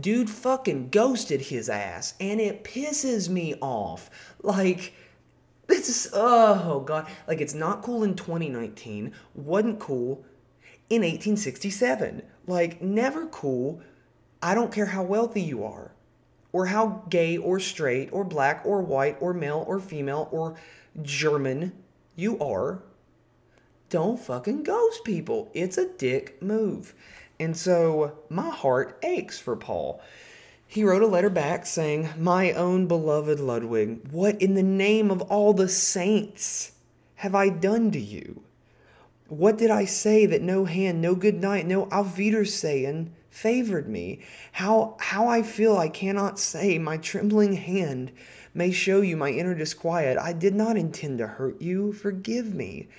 [0.00, 2.14] Dude fucking ghosted his ass.
[2.20, 4.10] And it pisses me off.
[4.42, 4.92] Like,
[5.66, 7.08] this is, oh god.
[7.26, 9.12] Like, it's not cool in 2019.
[9.34, 10.24] Wasn't cool
[10.88, 12.22] in 1867.
[12.46, 13.80] Like, never cool.
[14.42, 15.92] I don't care how wealthy you are,
[16.52, 20.56] or how gay, or straight, or black, or white, or male, or female, or
[21.00, 21.72] German
[22.16, 22.82] you are.
[23.88, 25.50] Don't fucking ghost people.
[25.54, 26.94] It's a dick move.
[27.38, 30.00] And so my heart aches for Paul.
[30.66, 35.20] He wrote a letter back saying, My own beloved Ludwig, what in the name of
[35.22, 36.72] all the saints
[37.16, 38.41] have I done to you?
[39.32, 44.20] What did I say that no hand, no good night, no Auf Wiedersehen favored me?
[44.52, 46.76] How, how I feel I cannot say.
[46.76, 48.12] My trembling hand
[48.52, 50.18] may show you my inner disquiet.
[50.18, 51.94] I did not intend to hurt you.
[51.94, 52.90] Forgive me.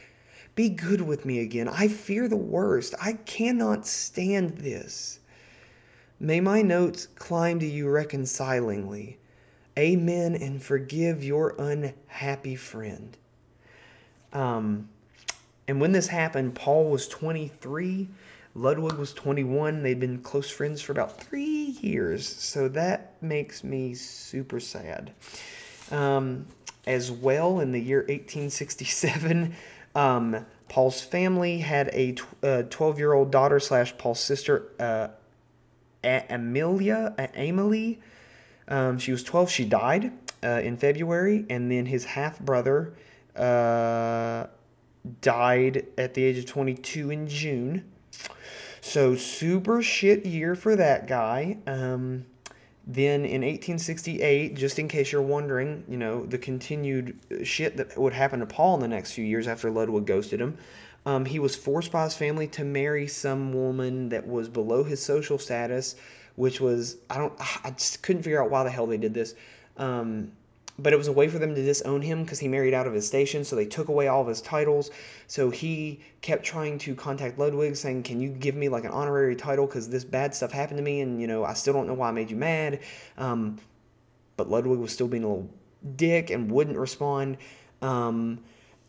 [0.55, 1.67] Be good with me again.
[1.67, 2.95] I fear the worst.
[2.99, 5.19] I cannot stand this.
[6.19, 9.19] May my notes climb to you reconcilingly.
[9.77, 13.15] Amen and forgive your unhappy friend.
[14.33, 14.89] Um,
[15.67, 18.07] and when this happened, Paul was 23,
[18.55, 19.81] Ludwig was 21.
[19.81, 22.27] They'd been close friends for about three years.
[22.27, 25.11] So that makes me super sad.
[25.91, 26.45] Um,
[26.85, 29.55] as well, in the year 1867,
[29.95, 32.13] um, Paul's family had a
[32.63, 35.07] 12 year old daughter slash Paul's sister, uh,
[36.03, 37.99] Amelia, Emily.
[38.67, 39.49] Um, she was 12.
[39.49, 40.11] She died
[40.43, 41.45] uh, in February.
[41.49, 42.93] And then his half brother,
[43.35, 44.47] uh,
[45.21, 47.85] died at the age of 22 in June.
[48.81, 51.57] So, super shit year for that guy.
[51.65, 52.25] Um,
[52.85, 58.11] then in 1868, just in case you're wondering, you know, the continued shit that would
[58.11, 60.57] happen to Paul in the next few years after Ludwig ghosted him,
[61.05, 65.01] um, he was forced by his family to marry some woman that was below his
[65.01, 65.95] social status,
[66.35, 69.33] which was, I don't, I just couldn't figure out why the hell they did this.
[69.77, 70.33] Um,
[70.79, 72.93] but it was a way for them to disown him because he married out of
[72.93, 73.43] his station.
[73.43, 74.89] So they took away all of his titles.
[75.27, 79.35] So he kept trying to contact Ludwig, saying, "Can you give me like an honorary
[79.35, 79.67] title?
[79.67, 82.09] Because this bad stuff happened to me, and you know I still don't know why
[82.09, 82.79] I made you mad."
[83.17, 83.59] Um,
[84.35, 85.49] but Ludwig was still being a little
[85.95, 87.37] dick and wouldn't respond.
[87.81, 88.39] Um,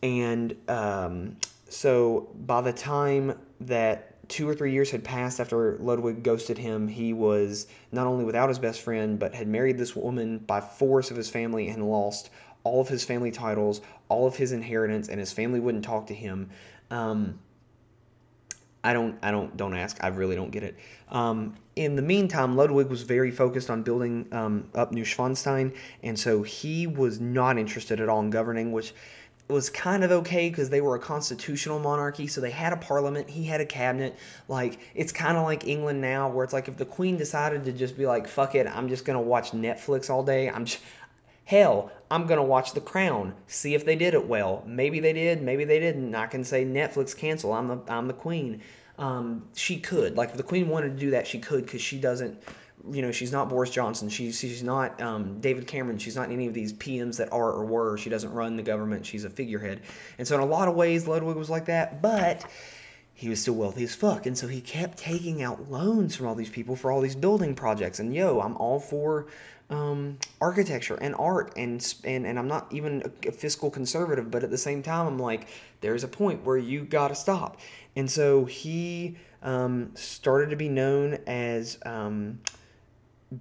[0.03, 1.37] and um,
[1.69, 6.89] so by the time that two or three years had passed after Ludwig ghosted him.
[6.89, 11.11] He was not only without his best friend, but had married this woman by force
[11.11, 12.31] of his family and lost
[12.65, 16.15] all of his family titles, all of his inheritance, and his family wouldn't talk to
[16.15, 16.51] him.
[16.91, 17.39] Um,
[18.83, 20.03] I don't, I don't, don't ask.
[20.03, 20.77] I really don't get it.
[21.09, 26.43] Um, in the meantime, Ludwig was very focused on building um, up Neuschwanstein, and so
[26.43, 28.95] he was not interested at all in governing, which
[29.49, 33.29] was kind of okay because they were a constitutional monarchy, so they had a parliament,
[33.29, 34.17] he had a cabinet.
[34.49, 37.73] Like, it's kind of like England now, where it's like if the queen decided to
[37.73, 40.81] just be like, fuck it, I'm just gonna watch Netflix all day, I'm just,
[41.45, 44.65] hell, I'm gonna watch The Crown, see if they did it well.
[44.67, 46.15] Maybe they did, maybe they didn't.
[46.15, 48.63] I can say Netflix cancel, I'm the, I'm the queen.
[48.99, 51.99] Um, she could, like, if the queen wanted to do that, she could because she
[51.99, 52.41] doesn't
[52.91, 54.09] you know, she's not Boris Johnson.
[54.09, 55.99] She's she's not um, David Cameron.
[55.99, 57.97] She's not any of these PMs that are or were.
[57.97, 59.07] She doesn't run the government.
[59.07, 59.81] She's a figurehead.
[60.19, 62.03] And so in a lot of ways, Ludwig was like that.
[62.03, 62.45] But
[63.15, 66.35] he was still wealthy as fuck, and so he kept taking out loans from all
[66.35, 68.01] these people for all these building projects.
[68.01, 69.29] And yo, I'm all for
[69.71, 74.51] um, architecture and art, and and and I'm not even a, fiscal conservative, but at
[74.51, 75.49] the same time, I'm like,
[75.81, 77.61] there's a point where you got to stop.
[77.97, 82.41] And so he um, started to be known as um,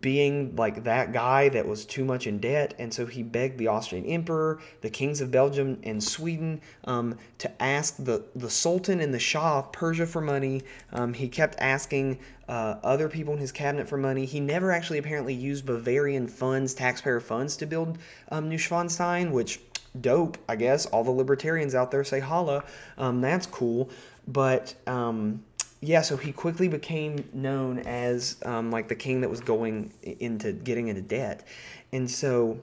[0.02, 3.68] being like that guy that was too much in debt, and so he begged the
[3.68, 9.14] Austrian emperor, the kings of Belgium and Sweden, um, to ask the the Sultan and
[9.14, 10.62] the Shah of Persia for money.
[10.92, 14.26] Um, he kept asking uh, other people in his cabinet for money.
[14.26, 17.98] He never actually apparently used Bavarian funds, taxpayer funds, to build
[18.32, 19.60] um, Neuschwanstein, which
[20.02, 20.86] dope, I guess.
[20.88, 22.64] All the libertarians out there say holla.
[22.98, 23.90] Um, that's cool,
[24.28, 25.44] but um,
[25.84, 30.54] yeah, so he quickly became known as um, like the king that was going into
[30.54, 31.46] getting into debt,
[31.92, 32.60] and so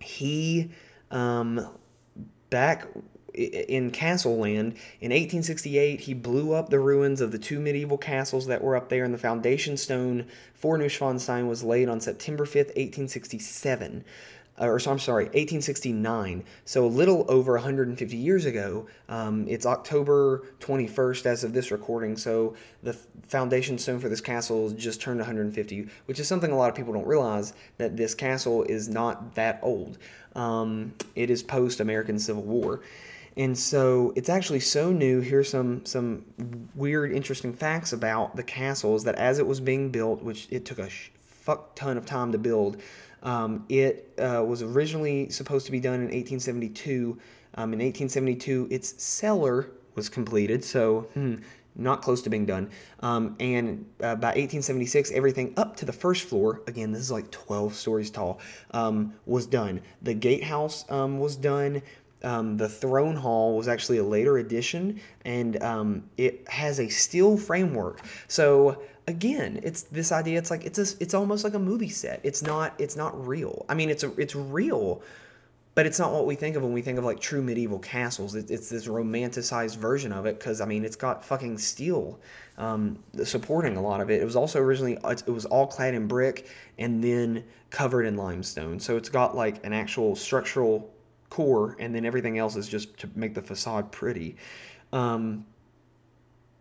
[0.00, 0.70] he
[1.12, 1.68] um,
[2.50, 2.88] back
[3.34, 8.46] in Castle Land in 1868 he blew up the ruins of the two medieval castles
[8.46, 12.74] that were up there, and the foundation stone for Neuschwanstein was laid on September 5th,
[12.74, 14.04] 1867.
[14.60, 16.44] Uh, or so I'm sorry, 1869.
[16.64, 18.86] So a little over 150 years ago.
[19.08, 22.16] Um, it's October 21st as of this recording.
[22.16, 22.94] So the
[23.28, 26.92] foundation stone for this castle just turned 150, which is something a lot of people
[26.92, 29.98] don't realize that this castle is not that old.
[30.34, 32.80] Um, it is post American Civil War.
[33.36, 35.20] And so it's actually so new.
[35.20, 36.24] Here's some some
[36.74, 40.80] weird, interesting facts about the castles that as it was being built, which it took
[40.80, 40.88] a
[41.48, 42.82] fuck ton of time to build,
[43.22, 47.18] um, it uh, was originally supposed to be done in 1872.
[47.54, 51.36] Um, in 1872, its cellar was completed, so hmm,
[51.78, 52.70] not close to being done.
[53.00, 57.30] Um, and uh, by 1876, everything up to the first floor, again, this is like
[57.30, 58.40] 12 stories tall,
[58.72, 59.80] um, was done.
[60.02, 61.82] The gatehouse um, was done.
[62.24, 67.36] Um, the throne hall was actually a later addition, and um, it has a steel
[67.36, 68.00] framework.
[68.26, 70.38] So again, it's this idea.
[70.38, 72.20] It's like it's a, it's almost like a movie set.
[72.22, 73.64] It's not it's not real.
[73.68, 75.02] I mean, it's a, it's real,
[75.74, 78.34] but it's not what we think of when we think of like true medieval castles.
[78.34, 82.20] It, it's this romanticized version of it because I mean, it's got fucking steel
[82.58, 84.20] um, supporting a lot of it.
[84.20, 86.46] It was also originally it was all clad in brick
[86.78, 88.78] and then covered in limestone.
[88.78, 90.92] So it's got like an actual structural
[91.30, 94.36] core, and then everything else is just to make the facade pretty.
[94.92, 95.46] Um,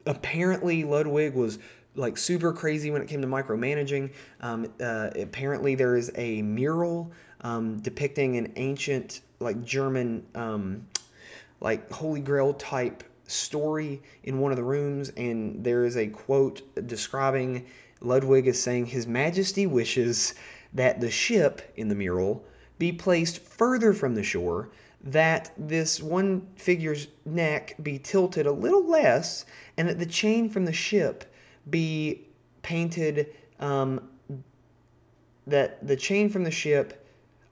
[0.06, 1.60] apparently, Ludwig was
[1.98, 4.14] like super crazy when it came to micromanaging.
[4.42, 10.88] Um, uh, apparently, there is a mural um, depicting an ancient, like German, um,
[11.60, 16.62] like Holy Grail type story in one of the rooms, and there is a quote
[16.88, 17.66] describing
[18.02, 20.36] Ludwig as saying, His Majesty wishes
[20.74, 22.46] that the ship in the mural
[22.78, 24.70] be placed further from the shore,
[25.04, 29.46] that this one figure's neck be tilted a little less,
[29.78, 31.26] and that the chain from the ship
[31.70, 32.28] be
[32.62, 34.10] painted um,
[35.46, 37.06] that the chain from the ship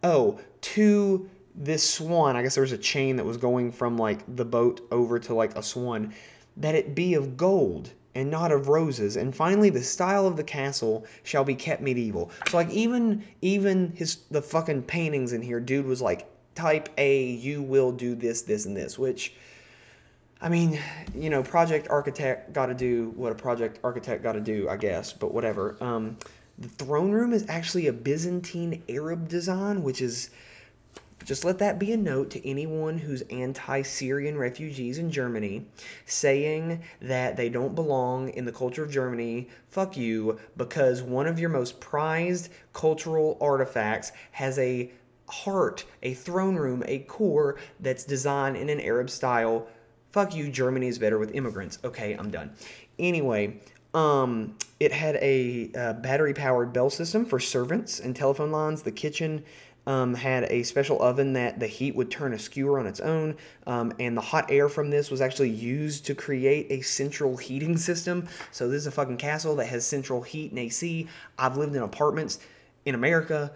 [0.04, 4.23] oh to this swan i guess there was a chain that was going from like
[4.36, 6.13] the boat over to like a swan
[6.58, 10.43] that it be of gold and not of roses and finally the style of the
[10.43, 12.32] castle shall be kept medieval.
[12.49, 17.23] So like even even his the fucking paintings in here dude was like type a
[17.23, 19.36] you will do this this and this which
[20.46, 20.80] I mean,
[21.16, 24.78] you know, project architect got to do what a project architect got to do, I
[24.78, 25.76] guess, but whatever.
[25.82, 26.18] Um,
[26.60, 30.30] the throne room is actually a Byzantine Arab design, which is
[31.24, 35.66] just let that be a note to anyone who's anti Syrian refugees in Germany
[36.06, 39.50] saying that they don't belong in the culture of Germany.
[39.70, 44.92] Fuck you, because one of your most prized cultural artifacts has a
[45.28, 49.68] heart, a throne room, a core that's designed in an Arab style
[50.15, 51.78] fuck you, Germany is better with immigrants.
[51.84, 52.54] Okay, I'm done.
[52.97, 53.60] Anyway,
[53.93, 58.82] um, it had a uh, battery powered bell system for servants and telephone lines.
[58.82, 59.43] The kitchen
[59.88, 63.36] um, had a special oven that the heat would turn a skewer on its own,
[63.67, 67.75] um, and the hot air from this was actually used to create a central heating
[67.75, 68.25] system.
[68.51, 71.10] So this is a fucking castle that has central heat and AC.
[71.38, 72.39] I've lived in apartments
[72.86, 73.51] in America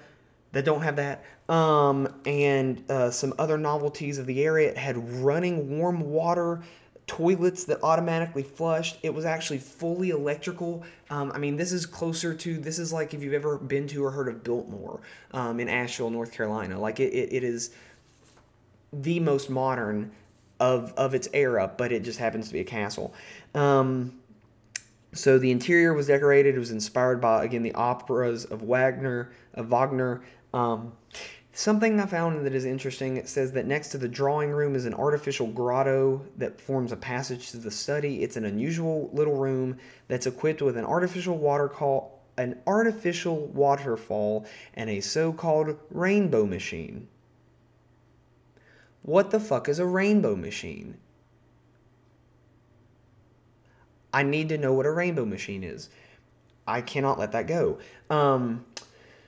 [0.51, 1.23] that don't have that.
[1.47, 4.69] Um, and uh, some other novelties of the area.
[4.69, 6.62] It had running warm water
[7.09, 8.99] toilets that automatically flushed.
[9.01, 10.83] It was actually fully electrical.
[11.09, 14.05] Um, I mean, this is closer to this is like if you've ever been to
[14.05, 14.99] or heard of Biltmore
[15.31, 16.79] um, in Asheville, North Carolina.
[16.79, 17.71] Like it, it, it is
[18.93, 20.12] the most modern
[20.59, 23.13] of of its era, but it just happens to be a castle.
[23.55, 24.19] Um,
[25.12, 26.55] so the interior was decorated.
[26.55, 30.21] It was inspired by again the operas of Wagner, of Wagner.
[30.53, 30.93] Um,
[31.53, 33.17] something I found that is interesting.
[33.17, 36.97] It says that next to the drawing room is an artificial grotto that forms a
[36.97, 38.23] passage to the study.
[38.23, 44.45] It's an unusual little room that's equipped with an artificial water call, an artificial waterfall,
[44.73, 47.08] and a so-called rainbow machine.
[49.02, 50.97] What the fuck is a rainbow machine?
[54.13, 55.89] I need to know what a rainbow machine is.
[56.67, 57.79] I cannot let that go.
[58.10, 58.65] Um,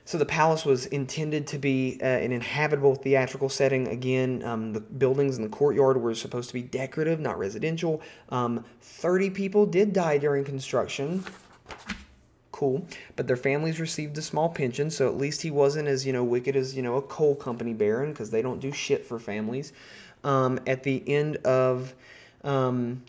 [0.04, 3.86] so the palace was intended to be uh, an inhabitable theatrical setting.
[3.86, 8.02] Again, um, the buildings in the courtyard were supposed to be decorative, not residential.
[8.28, 11.24] Um, 30 people did die during construction.
[12.50, 12.84] Cool.
[13.14, 16.24] But their families received a small pension, so at least he wasn't as, you know,
[16.24, 19.72] wicked as, you know, a coal company baron, because they don't do shit for families.
[20.24, 21.94] Um, at the end of
[22.44, 23.02] um,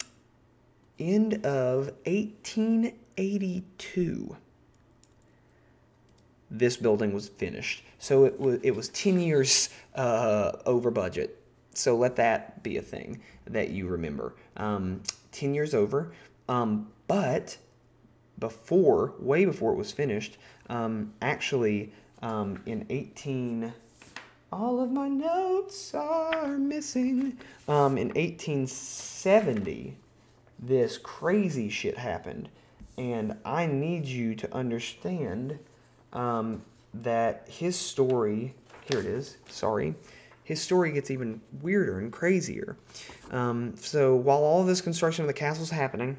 [1.00, 4.38] end of 1882
[6.54, 7.84] this building was finished.
[7.98, 11.40] So it was it was ten years uh, over budget.
[11.74, 14.36] So let that be a thing that you remember.
[14.56, 15.02] Um,
[15.32, 16.14] ten years over,
[16.48, 17.58] um, but
[18.38, 20.38] before, way before it was finished,
[20.70, 21.92] um, actually
[22.22, 23.74] um, in eighteen.
[24.52, 27.40] All of my notes are missing.
[27.68, 29.98] Um, in 1870,
[30.60, 32.50] this crazy shit happened.
[32.96, 35.58] And I need you to understand
[36.14, 36.62] um,
[36.94, 38.56] that his story,
[38.90, 39.96] here it is, sorry,
[40.44, 42.78] his story gets even weirder and crazier.
[43.32, 46.18] Um, so while all this construction of the castle is happening,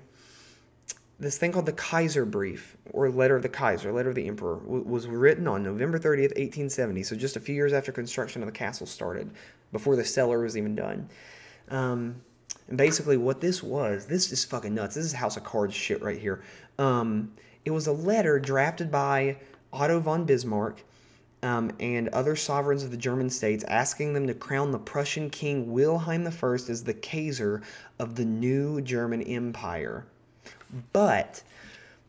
[1.20, 4.57] this thing called the Kaiser Brief, or Letter of the Kaiser, Letter of the Emperor,
[4.57, 8.47] w- was written on November 30th, 1870, so just a few years after construction of
[8.47, 9.30] the castle started,
[9.72, 11.09] before the cellar was even done.
[11.70, 12.16] Um,
[12.68, 14.97] and basically, what this was, this is fucking nuts.
[14.97, 16.42] This is House of Cards shit right here.
[16.78, 17.32] Um,
[17.64, 19.36] it was a letter drafted by
[19.75, 20.85] Otto von Bismarck
[21.43, 25.72] um, and other sovereigns of the German states, asking them to crown the Prussian king
[25.72, 27.61] Wilhelm I as the Kaiser
[27.99, 30.07] of the new German Empire.
[30.93, 31.43] But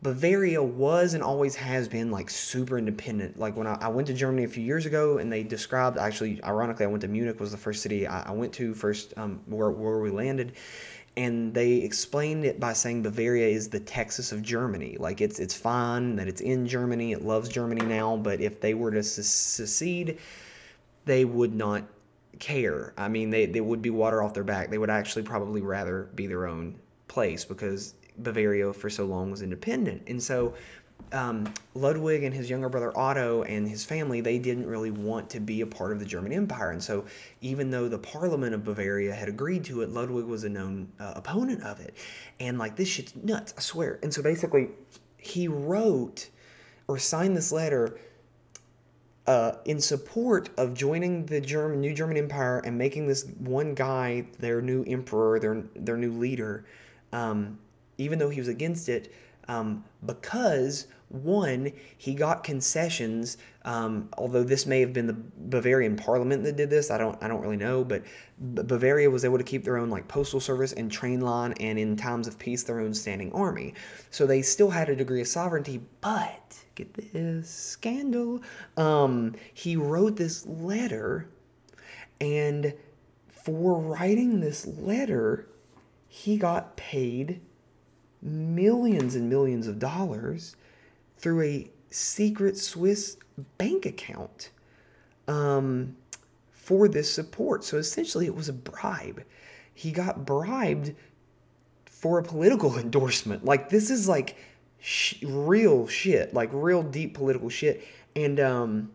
[0.02, 3.38] Bavaria was and always has been like super independent.
[3.38, 6.42] Like when I, I, went to Germany a few years ago and they described, actually,
[6.44, 9.40] ironically, I went to Munich, was the first city I, I went to first um,
[9.46, 10.52] where, where we landed
[11.16, 14.96] and they explained it by saying Bavaria is the Texas of Germany.
[14.98, 18.74] Like it's it's fine that it's in Germany, it loves Germany now, but if they
[18.74, 20.18] were to secede,
[21.06, 21.84] they would not
[22.38, 22.92] care.
[22.98, 24.70] I mean, they, they would be water off their back.
[24.70, 29.42] They would actually probably rather be their own place because Bavaria for so long was
[29.42, 30.02] independent.
[30.06, 30.54] And so
[31.12, 35.40] um, Ludwig and his younger brother Otto and his family, they didn't really want to
[35.40, 36.70] be a part of the German Empire.
[36.70, 37.04] And so,
[37.40, 41.12] even though the Parliament of Bavaria had agreed to it, Ludwig was a known uh,
[41.16, 41.94] opponent of it.
[42.40, 43.98] And like, this shit's nuts, I swear.
[44.02, 44.68] And so, basically,
[45.16, 46.28] he wrote
[46.88, 47.98] or signed this letter
[49.26, 54.26] uh, in support of joining the German new German Empire and making this one guy
[54.38, 56.64] their new emperor, their their new leader,
[57.12, 57.58] um,
[57.98, 59.12] even though he was against it,
[59.48, 63.38] um, because one, he got concessions.
[63.64, 67.28] Um, although this may have been the Bavarian Parliament that did this, I don't, I
[67.28, 67.84] don't really know.
[67.84, 68.02] But
[68.38, 71.96] Bavaria was able to keep their own like postal service and train line, and in
[71.96, 73.74] times of peace, their own standing army.
[74.10, 75.80] So they still had a degree of sovereignty.
[76.00, 78.42] But get this scandal.
[78.76, 81.28] Um, he wrote this letter,
[82.20, 82.74] and
[83.28, 85.46] for writing this letter,
[86.08, 87.40] he got paid
[88.22, 90.56] millions and millions of dollars
[91.16, 93.16] through a secret Swiss
[93.58, 94.50] bank account
[95.28, 95.96] um,
[96.50, 97.64] for this support.
[97.64, 99.24] So essentially, it was a bribe.
[99.74, 100.94] He got bribed
[101.84, 103.44] for a political endorsement.
[103.44, 104.36] Like, this is like
[104.78, 107.86] sh- real shit, like real deep political shit.
[108.14, 108.90] And um,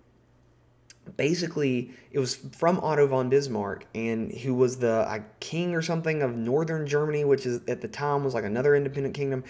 [1.18, 6.22] basically it was from Otto von Bismarck and who was the uh, king or something
[6.22, 9.44] of northern Germany which is at the time was like another independent kingdom.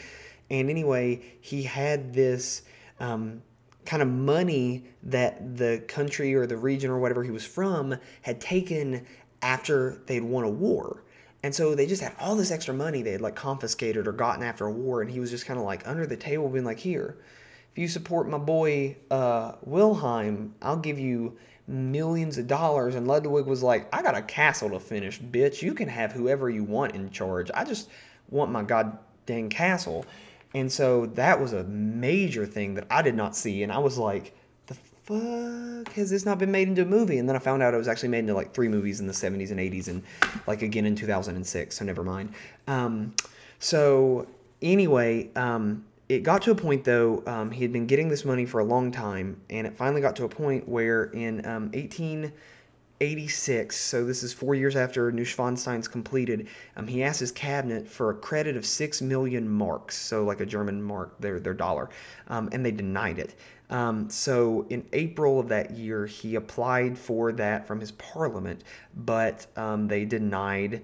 [0.50, 2.64] And anyway he had this
[3.00, 3.42] um,
[3.86, 8.40] kind of money that the country or the region or whatever he was from had
[8.40, 9.06] taken
[9.42, 11.04] after they'd won a war.
[11.44, 14.44] And so they just had all this extra money they had like confiscated or gotten
[14.44, 16.80] after a war and he was just kind of like under the table being like
[16.80, 17.18] here
[17.72, 22.96] if you support my boy uh, Wilhelm, I'll give you millions of dollars.
[22.96, 25.62] And Ludwig was like, I got a castle to finish, bitch.
[25.62, 27.50] You can have whoever you want in charge.
[27.54, 27.90] I just
[28.30, 30.06] want my god dang castle.
[30.54, 33.64] And so that was a major thing that I did not see.
[33.64, 34.36] And I was like,
[34.68, 37.20] the fuck has this not been made into a movie?
[37.20, 39.14] And then I found out it was actually made into like three movies in the
[39.14, 40.04] 70s and 80s and
[40.46, 41.78] like again in 2006.
[41.78, 42.34] So never mind.
[42.68, 43.16] Um,
[43.60, 44.28] so
[44.62, 48.46] anyway, um, it got to a point though um, he had been getting this money
[48.46, 53.78] for a long time and it finally got to a point where in um, 1886
[53.78, 58.14] so this is four years after neuschwanstein's completed um, he asked his cabinet for a
[58.14, 61.90] credit of six million marks so like a german mark their, their dollar
[62.28, 63.36] um, and they denied it.
[63.70, 69.48] Um, so in april of that year he applied for that from his parliament but
[69.56, 70.84] um, they denied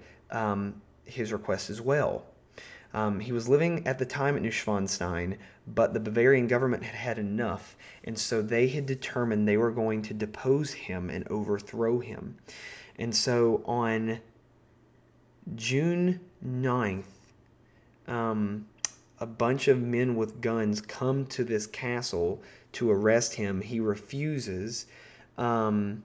[1.04, 2.24] his request as well
[2.94, 5.36] Um, he was living at the time at Neuschwanstein,
[5.66, 10.02] but the Bavarian government had had enough, and so they had determined they were going
[10.02, 12.38] to depose him and overthrow him.
[12.96, 14.20] And so on
[15.54, 17.04] June 9th,
[18.06, 18.66] um,
[19.20, 23.60] a bunch of men with guns come to this castle to arrest him.
[23.60, 24.86] He refuses.
[25.36, 26.04] Um,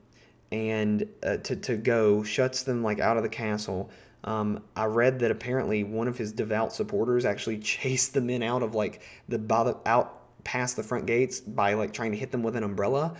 [0.51, 3.89] and uh, to, to go shuts them like out of the castle
[4.23, 8.63] um, I read that apparently one of his devout supporters actually chased the men out
[8.63, 12.55] of like the, out past the front gates by like trying to hit them with
[12.55, 13.15] an umbrella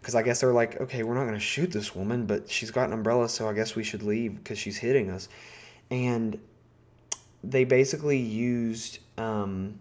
[0.00, 2.70] because I guess they're like, okay, we're not going to shoot this woman, but she's
[2.70, 5.28] got an umbrella, so I guess we should leave because she's hitting us.
[5.90, 6.38] And
[7.42, 9.78] they basically used um,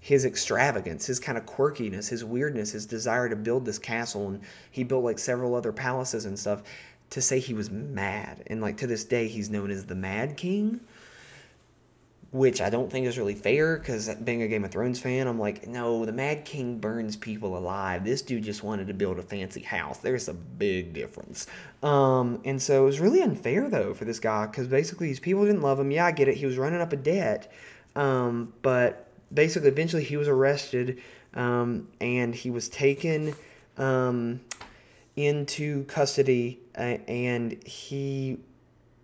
[0.00, 4.40] his extravagance, his kind of quirkiness, his weirdness, his desire to build this castle, and
[4.70, 6.62] he built like several other palaces and stuff
[7.12, 8.42] to say he was mad.
[8.46, 10.80] And like to this day, he's known as the Mad King,
[12.30, 15.38] which I don't think is really fair because being a Game of Thrones fan, I'm
[15.38, 18.02] like, no, the Mad King burns people alive.
[18.02, 19.98] This dude just wanted to build a fancy house.
[19.98, 21.46] There's a big difference.
[21.82, 25.44] Um, and so it was really unfair though for this guy because basically these people
[25.44, 25.90] didn't love him.
[25.90, 26.38] Yeah, I get it.
[26.38, 27.52] He was running up a debt.
[27.94, 31.02] Um, but basically, eventually he was arrested
[31.34, 33.34] um, and he was taken
[33.76, 34.40] um,
[35.16, 38.38] into custody uh, and he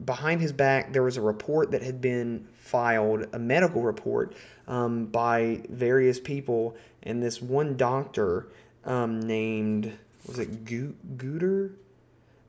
[0.05, 4.35] behind his back there was a report that had been filed a medical report
[4.67, 8.49] um, by various people and this one doctor
[8.85, 9.93] um, named
[10.27, 11.73] was it Gooder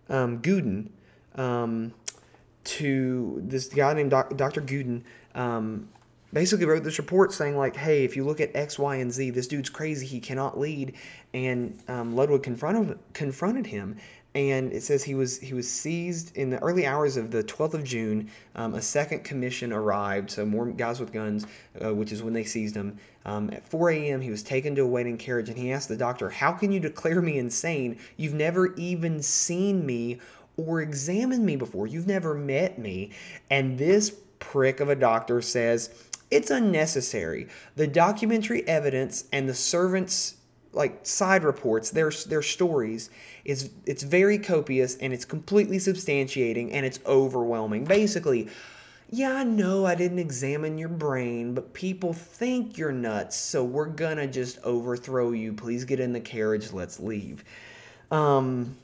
[0.09, 0.91] um, Gudden
[1.35, 1.93] um,
[2.65, 4.61] to this guy named Dr.
[4.61, 5.03] Gudden
[5.35, 5.89] um,
[6.33, 9.29] basically wrote this report saying like hey if you look at x y and z
[9.29, 10.93] this dude's crazy he cannot lead
[11.33, 13.95] and um, ludwig confronted confronted him
[14.35, 17.73] and it says he was he was seized in the early hours of the 12th
[17.73, 18.29] of June.
[18.55, 21.47] Um, a second commission arrived, so more guys with guns,
[21.83, 22.97] uh, which is when they seized him.
[23.25, 25.97] Um, at 4 a.m., he was taken to a waiting carriage, and he asked the
[25.97, 27.97] doctor, "How can you declare me insane?
[28.17, 30.19] You've never even seen me
[30.57, 31.87] or examined me before.
[31.87, 33.11] You've never met me."
[33.49, 35.89] And this prick of a doctor says.
[36.31, 37.47] It's unnecessary.
[37.75, 40.35] The documentary evidence and the servants'
[40.71, 43.09] like side reports, their their stories
[43.43, 47.85] is it's very copious and it's completely substantiating and it's overwhelming.
[47.85, 48.49] Basically,
[49.09, 53.87] yeah, I know I didn't examine your brain, but people think you're nuts, so we're
[53.87, 55.53] gonna just overthrow you.
[55.53, 57.43] Please get in the carriage, let's leave.
[58.11, 58.77] Um,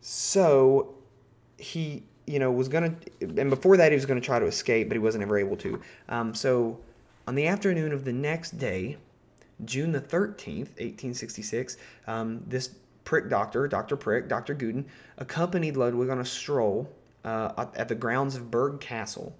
[0.00, 0.94] so
[1.58, 4.94] he, you know, was gonna, and before that, he was gonna try to escape, but
[4.94, 5.80] he wasn't ever able to.
[6.08, 6.78] Um, so
[7.26, 8.96] on the afternoon of the next day,
[9.64, 13.96] June the 13th, 1866, um, this prick doctor, Dr.
[13.96, 14.54] Prick, Dr.
[14.54, 14.86] Gudden,
[15.18, 16.90] accompanied Ludwig on a stroll
[17.24, 19.34] uh, at the grounds of Berg Castle.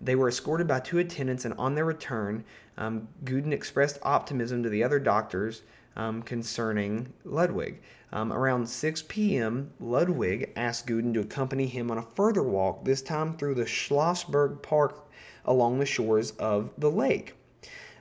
[0.00, 2.44] They were escorted by two attendants, and on their return,
[2.76, 5.62] um, Gudden expressed optimism to the other doctors
[5.96, 7.82] um, concerning Ludwig.
[8.12, 13.02] Um, around 6 p.m., Ludwig asked Gudden to accompany him on a further walk, this
[13.02, 15.08] time through the Schloss Berg Park
[15.44, 17.34] along the shores of the lake.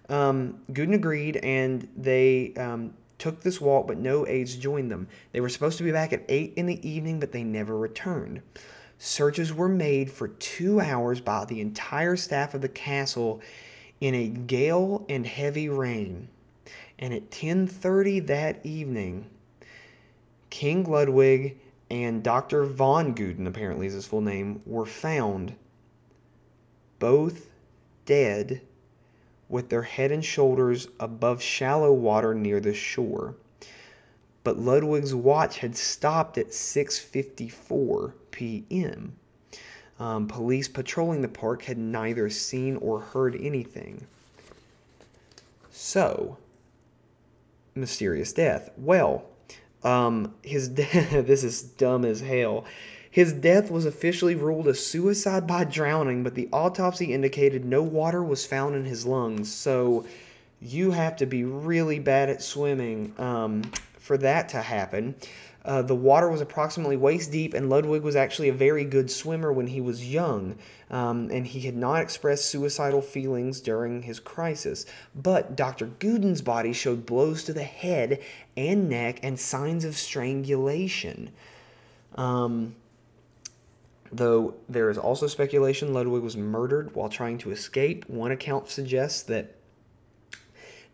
[0.09, 5.07] Um, Gudden agreed, and they um, took this walk, but no aides joined them.
[5.33, 8.41] They were supposed to be back at 8 in the evening, but they never returned.
[8.99, 13.41] Searches were made for two hours by the entire staff of the castle
[13.99, 16.29] in a gale and heavy rain.
[16.97, 19.27] And at 10:30 that evening,
[20.49, 21.57] King Ludwig
[21.89, 22.65] and Dr.
[22.65, 25.55] von Gudden, apparently is his full name, were found
[26.99, 27.49] both
[28.05, 28.61] dead
[29.49, 33.35] with their head and shoulders above shallow water near the shore.
[34.43, 39.15] But Ludwig's watch had stopped at 6:54 p.m.
[39.99, 44.05] Um, police patrolling the park had neither seen or heard anything.
[45.71, 46.37] So,
[47.75, 48.69] mysterious death.
[48.77, 49.25] Well,
[49.83, 51.25] um, his death.
[51.27, 52.65] this is dumb as hell.
[53.09, 58.23] His death was officially ruled a suicide by drowning, but the autopsy indicated no water
[58.23, 59.51] was found in his lungs.
[59.51, 60.05] So
[60.61, 63.63] you have to be really bad at swimming um,
[63.97, 65.15] for that to happen.
[65.67, 69.51] Uh, the water was approximately waist deep, and Ludwig was actually a very good swimmer
[69.51, 70.55] when he was young,
[70.89, 74.85] um, and he had not expressed suicidal feelings during his crisis.
[75.13, 75.87] But Dr.
[75.87, 78.21] Gudden's body showed blows to the head
[78.55, 81.31] and neck and signs of strangulation.
[82.15, 82.75] Um,
[84.11, 88.07] Though there is also speculation Ludwig was murdered while trying to escape.
[88.07, 89.55] One account suggests that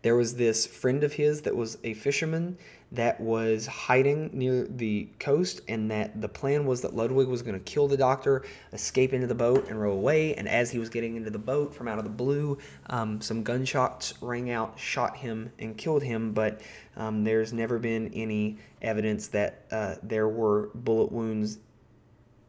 [0.02, 2.58] there was this friend of his that was a fisherman
[2.94, 7.54] that was hiding near the coast, and that the plan was that Ludwig was going
[7.54, 10.34] to kill the doctor, escape into the boat, and row away.
[10.34, 13.42] And as he was getting into the boat from out of the blue, um, some
[13.42, 16.32] gunshots rang out, shot him, and killed him.
[16.32, 16.60] But
[16.96, 21.58] um, there's never been any evidence that uh, there were bullet wounds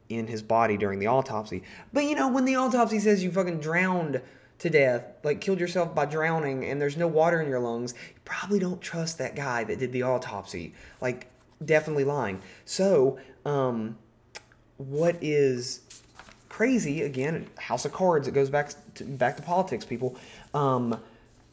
[0.10, 1.64] in his body during the autopsy.
[1.94, 4.22] But you know, when the autopsy says you fucking drowned
[4.60, 8.22] to death, like killed yourself by drowning, and there's no water in your lungs, you
[8.24, 10.74] probably don't trust that guy that did the autopsy.
[11.02, 11.28] Like,
[11.64, 12.42] definitely lying.
[12.64, 13.98] So, um,
[14.78, 15.82] what is
[16.50, 17.48] crazy again?
[17.58, 18.28] House of Cards.
[18.28, 20.18] It goes back to, back to politics, people.
[20.54, 21.00] Um,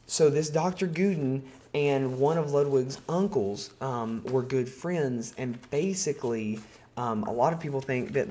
[0.07, 0.87] so this Dr.
[0.87, 1.43] Gudden
[1.73, 6.59] and one of Ludwig's uncles um, were good friends, and basically,
[6.97, 8.27] um, a lot of people think that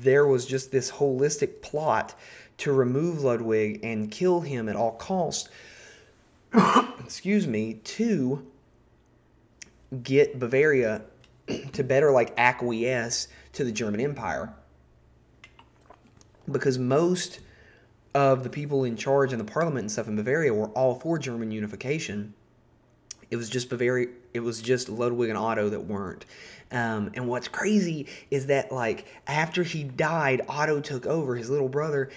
[0.00, 2.14] there was just this holistic plot
[2.58, 5.48] to remove Ludwig and kill him at all costs.
[7.04, 8.46] excuse me, to
[10.02, 11.02] get Bavaria
[11.72, 14.52] to better like acquiesce to the German Empire.
[16.50, 17.40] Because most
[18.14, 21.18] of the people in charge in the parliament and stuff in Bavaria were all for
[21.18, 22.34] German unification.
[23.30, 24.08] It was just Bavaria.
[24.32, 26.24] It was just Ludwig and Otto that weren't.
[26.70, 31.68] Um, and what's crazy is that like after he died, Otto took over his little
[31.68, 32.10] brother,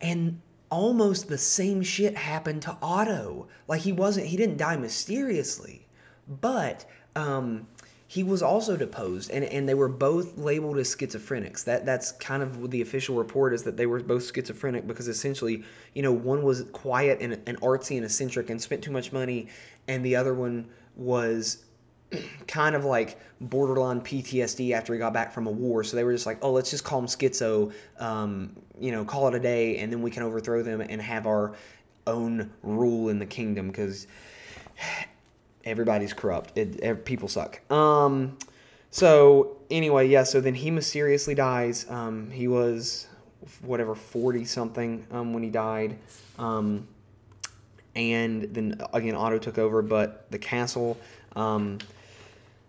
[0.00, 0.40] and
[0.70, 3.48] almost the same shit happened to Otto.
[3.68, 4.26] Like he wasn't.
[4.26, 5.86] He didn't die mysteriously,
[6.28, 6.84] but
[7.14, 7.66] um,
[8.08, 11.64] he was also deposed, and, and they were both labeled as schizophrenics.
[11.64, 15.64] That that's kind of the official report is that they were both schizophrenic because essentially,
[15.94, 19.48] you know, one was quiet and, and artsy and eccentric and spent too much money,
[19.88, 21.64] and the other one was
[22.46, 25.84] kind of like borderline PTSD after he got back from a war.
[25.84, 29.28] So they were just like, oh, let's just call him schizo, um, you know, call
[29.28, 31.54] it a day, and then we can overthrow them and have our
[32.06, 34.06] own rule in the kingdom because
[35.64, 36.56] everybody's corrupt.
[36.56, 37.60] It, people suck.
[37.70, 38.38] Um,
[38.90, 40.22] so anyway, yeah.
[40.22, 41.86] So then he mysteriously dies.
[41.90, 43.08] Um, he was
[43.62, 45.98] whatever forty something um, when he died.
[46.38, 46.86] Um,
[47.94, 50.96] and then again, Otto took over, but the castle.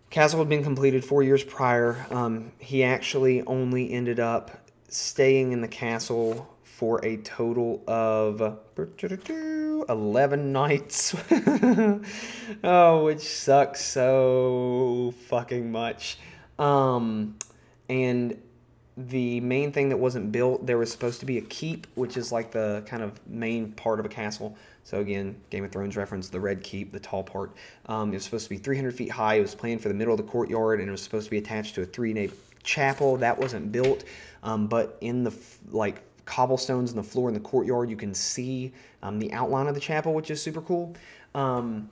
[0.10, 2.06] Castle had been completed four years prior.
[2.10, 8.60] Um, he actually only ended up staying in the castle for a total of
[9.90, 11.16] 11 nights.
[12.64, 16.20] oh, which sucks so fucking much.
[16.58, 17.38] Um,
[17.90, 18.42] and
[18.96, 22.32] the main thing that wasn't built, there was supposed to be a keep, which is
[22.32, 24.56] like the kind of main part of a castle.
[24.88, 27.52] So again, Game of Thrones reference, the red keep, the tall part.
[27.88, 29.36] Um, it was supposed to be 300 feet high.
[29.36, 31.40] It was planned for the middle of the courtyard, and it was supposed to be
[31.40, 32.34] attached to a three-nave
[32.64, 33.18] chapel.
[33.18, 34.06] That wasn't built,
[34.44, 35.38] um, but in the
[35.72, 37.90] like cobblestones in the floor in the courtyard.
[37.90, 38.72] You can see
[39.04, 40.96] um, the outline of the chapel, which is super cool.
[41.36, 41.90] Um,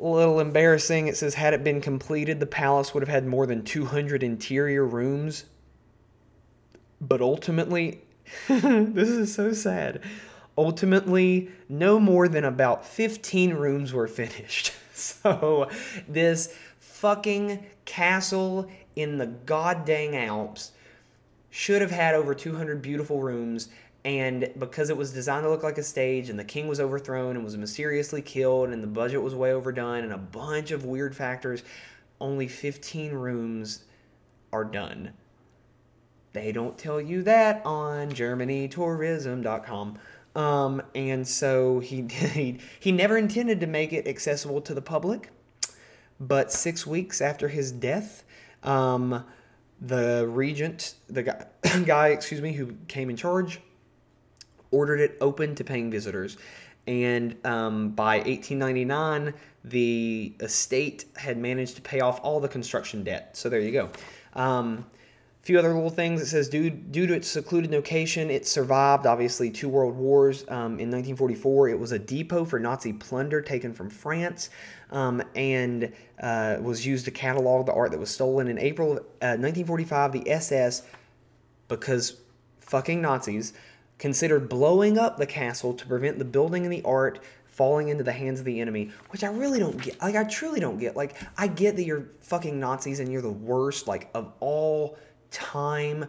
[0.00, 1.08] a little embarrassing.
[1.08, 4.86] It says, had it been completed, the palace would have had more than 200 interior
[4.86, 5.44] rooms.
[7.02, 8.00] But ultimately,
[8.48, 10.00] this is so sad.
[10.56, 14.72] Ultimately, no more than about 15 rooms were finished.
[14.96, 15.68] So,
[16.08, 20.70] this fucking castle in the goddamn Alps
[21.50, 23.70] should have had over 200 beautiful rooms
[24.04, 27.36] and because it was designed to look like a stage and the king was overthrown
[27.36, 31.16] and was mysteriously killed and the budget was way overdone and a bunch of weird
[31.16, 31.62] factors
[32.20, 33.84] only 15 rooms
[34.52, 35.12] are done
[36.32, 39.98] they don't tell you that on germanytourism.com
[40.34, 45.30] um, and so he, he he never intended to make it accessible to the public
[46.20, 48.24] but six weeks after his death
[48.62, 49.24] um,
[49.80, 51.46] the regent, the guy,
[51.84, 53.60] guy, excuse me, who came in charge,
[54.70, 56.36] ordered it open to paying visitors.
[56.86, 63.36] And um, by 1899, the estate had managed to pay off all the construction debt.
[63.36, 63.90] So there you go.
[64.34, 64.84] Um,
[65.44, 66.22] few other little things.
[66.22, 70.42] It says due, due to its secluded location, it survived obviously two world wars.
[70.48, 74.48] Um, in 1944, it was a depot for Nazi plunder taken from France,
[74.90, 78.48] um, and uh, was used to catalog the art that was stolen.
[78.48, 80.82] In April of uh, 1945, the SS,
[81.68, 82.16] because
[82.60, 83.52] fucking Nazis,
[83.98, 88.12] considered blowing up the castle to prevent the building and the art falling into the
[88.12, 90.00] hands of the enemy, which I really don't get.
[90.00, 90.96] Like, I truly don't get.
[90.96, 94.98] Like, I get that you're fucking Nazis and you're the worst, like, of all
[95.34, 96.06] time.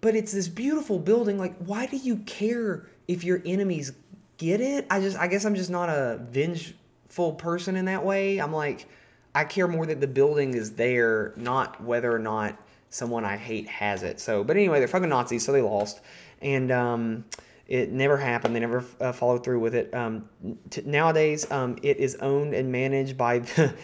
[0.00, 1.38] But it's this beautiful building.
[1.38, 3.92] Like, why do you care if your enemies
[4.36, 4.86] get it?
[4.90, 8.38] I just, I guess I'm just not a vengeful person in that way.
[8.38, 8.86] I'm like,
[9.34, 12.56] I care more that the building is there, not whether or not
[12.90, 14.20] someone I hate has it.
[14.20, 16.00] So, but anyway, they're fucking Nazis, so they lost.
[16.40, 17.24] And um,
[17.68, 18.56] It never happened.
[18.56, 19.92] They never uh, followed through with it.
[19.92, 20.28] Um,
[20.70, 23.74] t- nowadays, um, it is owned and managed by the.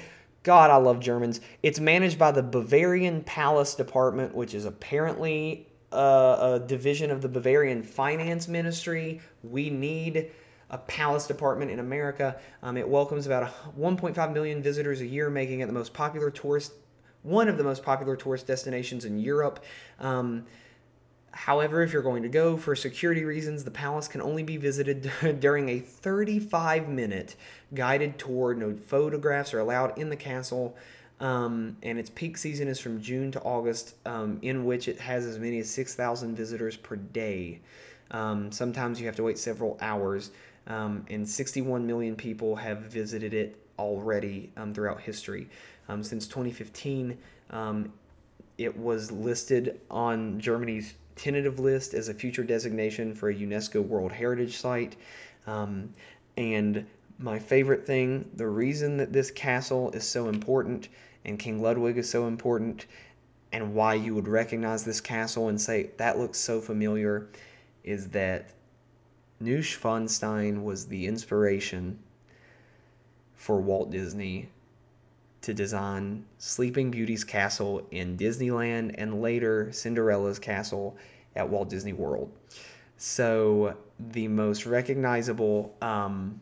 [0.45, 1.40] God, I love Germans.
[1.62, 7.28] It's managed by the Bavarian Palace Department, which is apparently uh, a division of the
[7.30, 9.22] Bavarian Finance Ministry.
[9.42, 10.30] We need
[10.68, 12.38] a palace department in America.
[12.62, 16.72] Um, it welcomes about 1.5 million visitors a year, making it the most popular tourist,
[17.22, 19.64] one of the most popular tourist destinations in Europe.
[19.99, 20.45] Um,
[21.35, 25.11] However, if you're going to go for security reasons, the palace can only be visited
[25.41, 27.35] during a 35 minute
[27.74, 28.55] guided tour.
[28.55, 30.76] No photographs are allowed in the castle.
[31.20, 35.26] Um, and its peak season is from June to August, um, in which it has
[35.26, 37.61] as many as 6,000 visitors per day.
[38.11, 40.30] Um, sometimes you have to wait several hours,
[40.66, 45.49] um, and 61 million people have visited it already um, throughout history.
[45.89, 47.18] Um, since 2015,
[48.57, 54.12] it was listed on Germany's tentative list as a future designation for a UNESCO World
[54.12, 54.96] Heritage Site.
[55.46, 55.94] Um,
[56.36, 56.86] and
[57.18, 60.88] my favorite thing, the reason that this castle is so important
[61.24, 62.86] and King Ludwig is so important,
[63.52, 67.28] and why you would recognize this castle and say, that looks so familiar,
[67.82, 68.50] is that
[69.42, 71.98] Neuschwanstein was the inspiration
[73.36, 74.48] for Walt Disney
[75.45, 80.97] to design Sleeping Beauty's castle in Disneyland and later Cinderella's castle
[81.36, 82.32] at Walt Disney World.
[82.97, 86.40] So, the most recognizable um,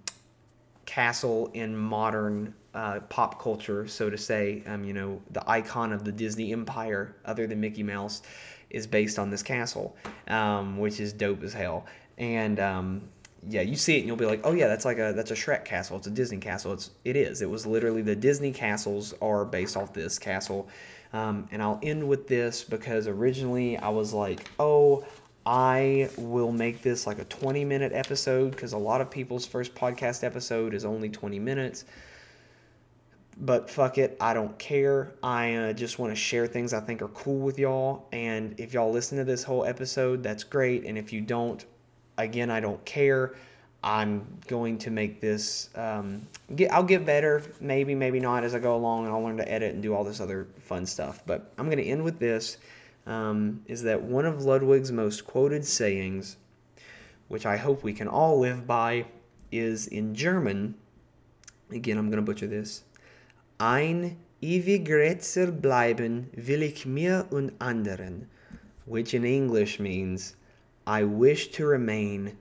[0.86, 6.05] castle in modern uh, pop culture, so to say, um, you know, the icon of
[6.05, 8.22] the Disney empire, other than Mickey Mouse,
[8.70, 9.96] is based on this castle,
[10.28, 11.86] um, which is dope as hell.
[12.18, 13.03] And um,
[13.49, 15.34] yeah, you see it and you'll be like, oh yeah, that's like a that's a
[15.34, 15.97] Shrek castle.
[15.97, 16.72] It's a Disney castle.
[16.72, 17.43] It's it is.
[17.43, 20.68] It was literally the Disney castles are based off this castle.
[21.12, 25.05] Um, and I'll end with this because originally I was like, oh,
[25.45, 29.74] I will make this like a 20 minute episode because a lot of people's first
[29.74, 31.84] podcast episode is only 20 minutes.
[33.36, 35.14] But fuck it, I don't care.
[35.22, 38.07] I uh, just want to share things I think are cool with y'all.
[38.12, 40.84] And if y'all listen to this whole episode, that's great.
[40.84, 41.64] And if you don't,
[42.22, 43.34] again, I don't care.
[43.84, 45.68] I'm going to make this.
[45.74, 49.36] Um, get, I'll get better, maybe, maybe not, as I go along, and I'll learn
[49.38, 51.22] to edit and do all this other fun stuff.
[51.26, 52.58] But I'm going to end with this:
[53.06, 56.36] um, is that one of Ludwig's most quoted sayings,
[57.28, 59.06] which I hope we can all live by,
[59.50, 60.76] is in German.
[61.70, 62.84] Again, I'm going to butcher this.
[63.58, 64.86] Ein ewig
[65.60, 68.26] bleiben will ich mir und anderen,
[68.84, 70.36] which in English means
[70.87, 72.37] I wish to remain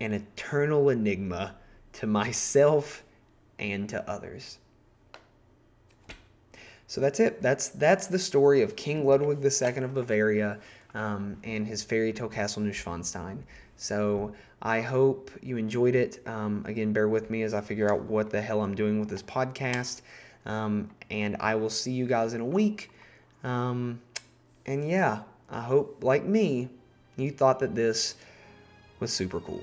[0.00, 1.56] an eternal enigma
[1.94, 3.02] to myself
[3.58, 4.58] and to others.
[6.86, 7.40] So that's it.
[7.40, 10.58] That's that's the story of King Ludwig II of Bavaria
[10.94, 13.38] um, and his fairy tale castle Neuschwanstein.
[13.76, 16.26] So I hope you enjoyed it.
[16.26, 19.08] Um, again, bear with me as I figure out what the hell I'm doing with
[19.08, 20.02] this podcast.
[20.46, 22.90] Um, and I will see you guys in a week.
[23.44, 24.00] Um,
[24.66, 26.68] and yeah, I hope, like me,
[27.22, 28.14] you thought that this
[29.00, 29.62] was super cool.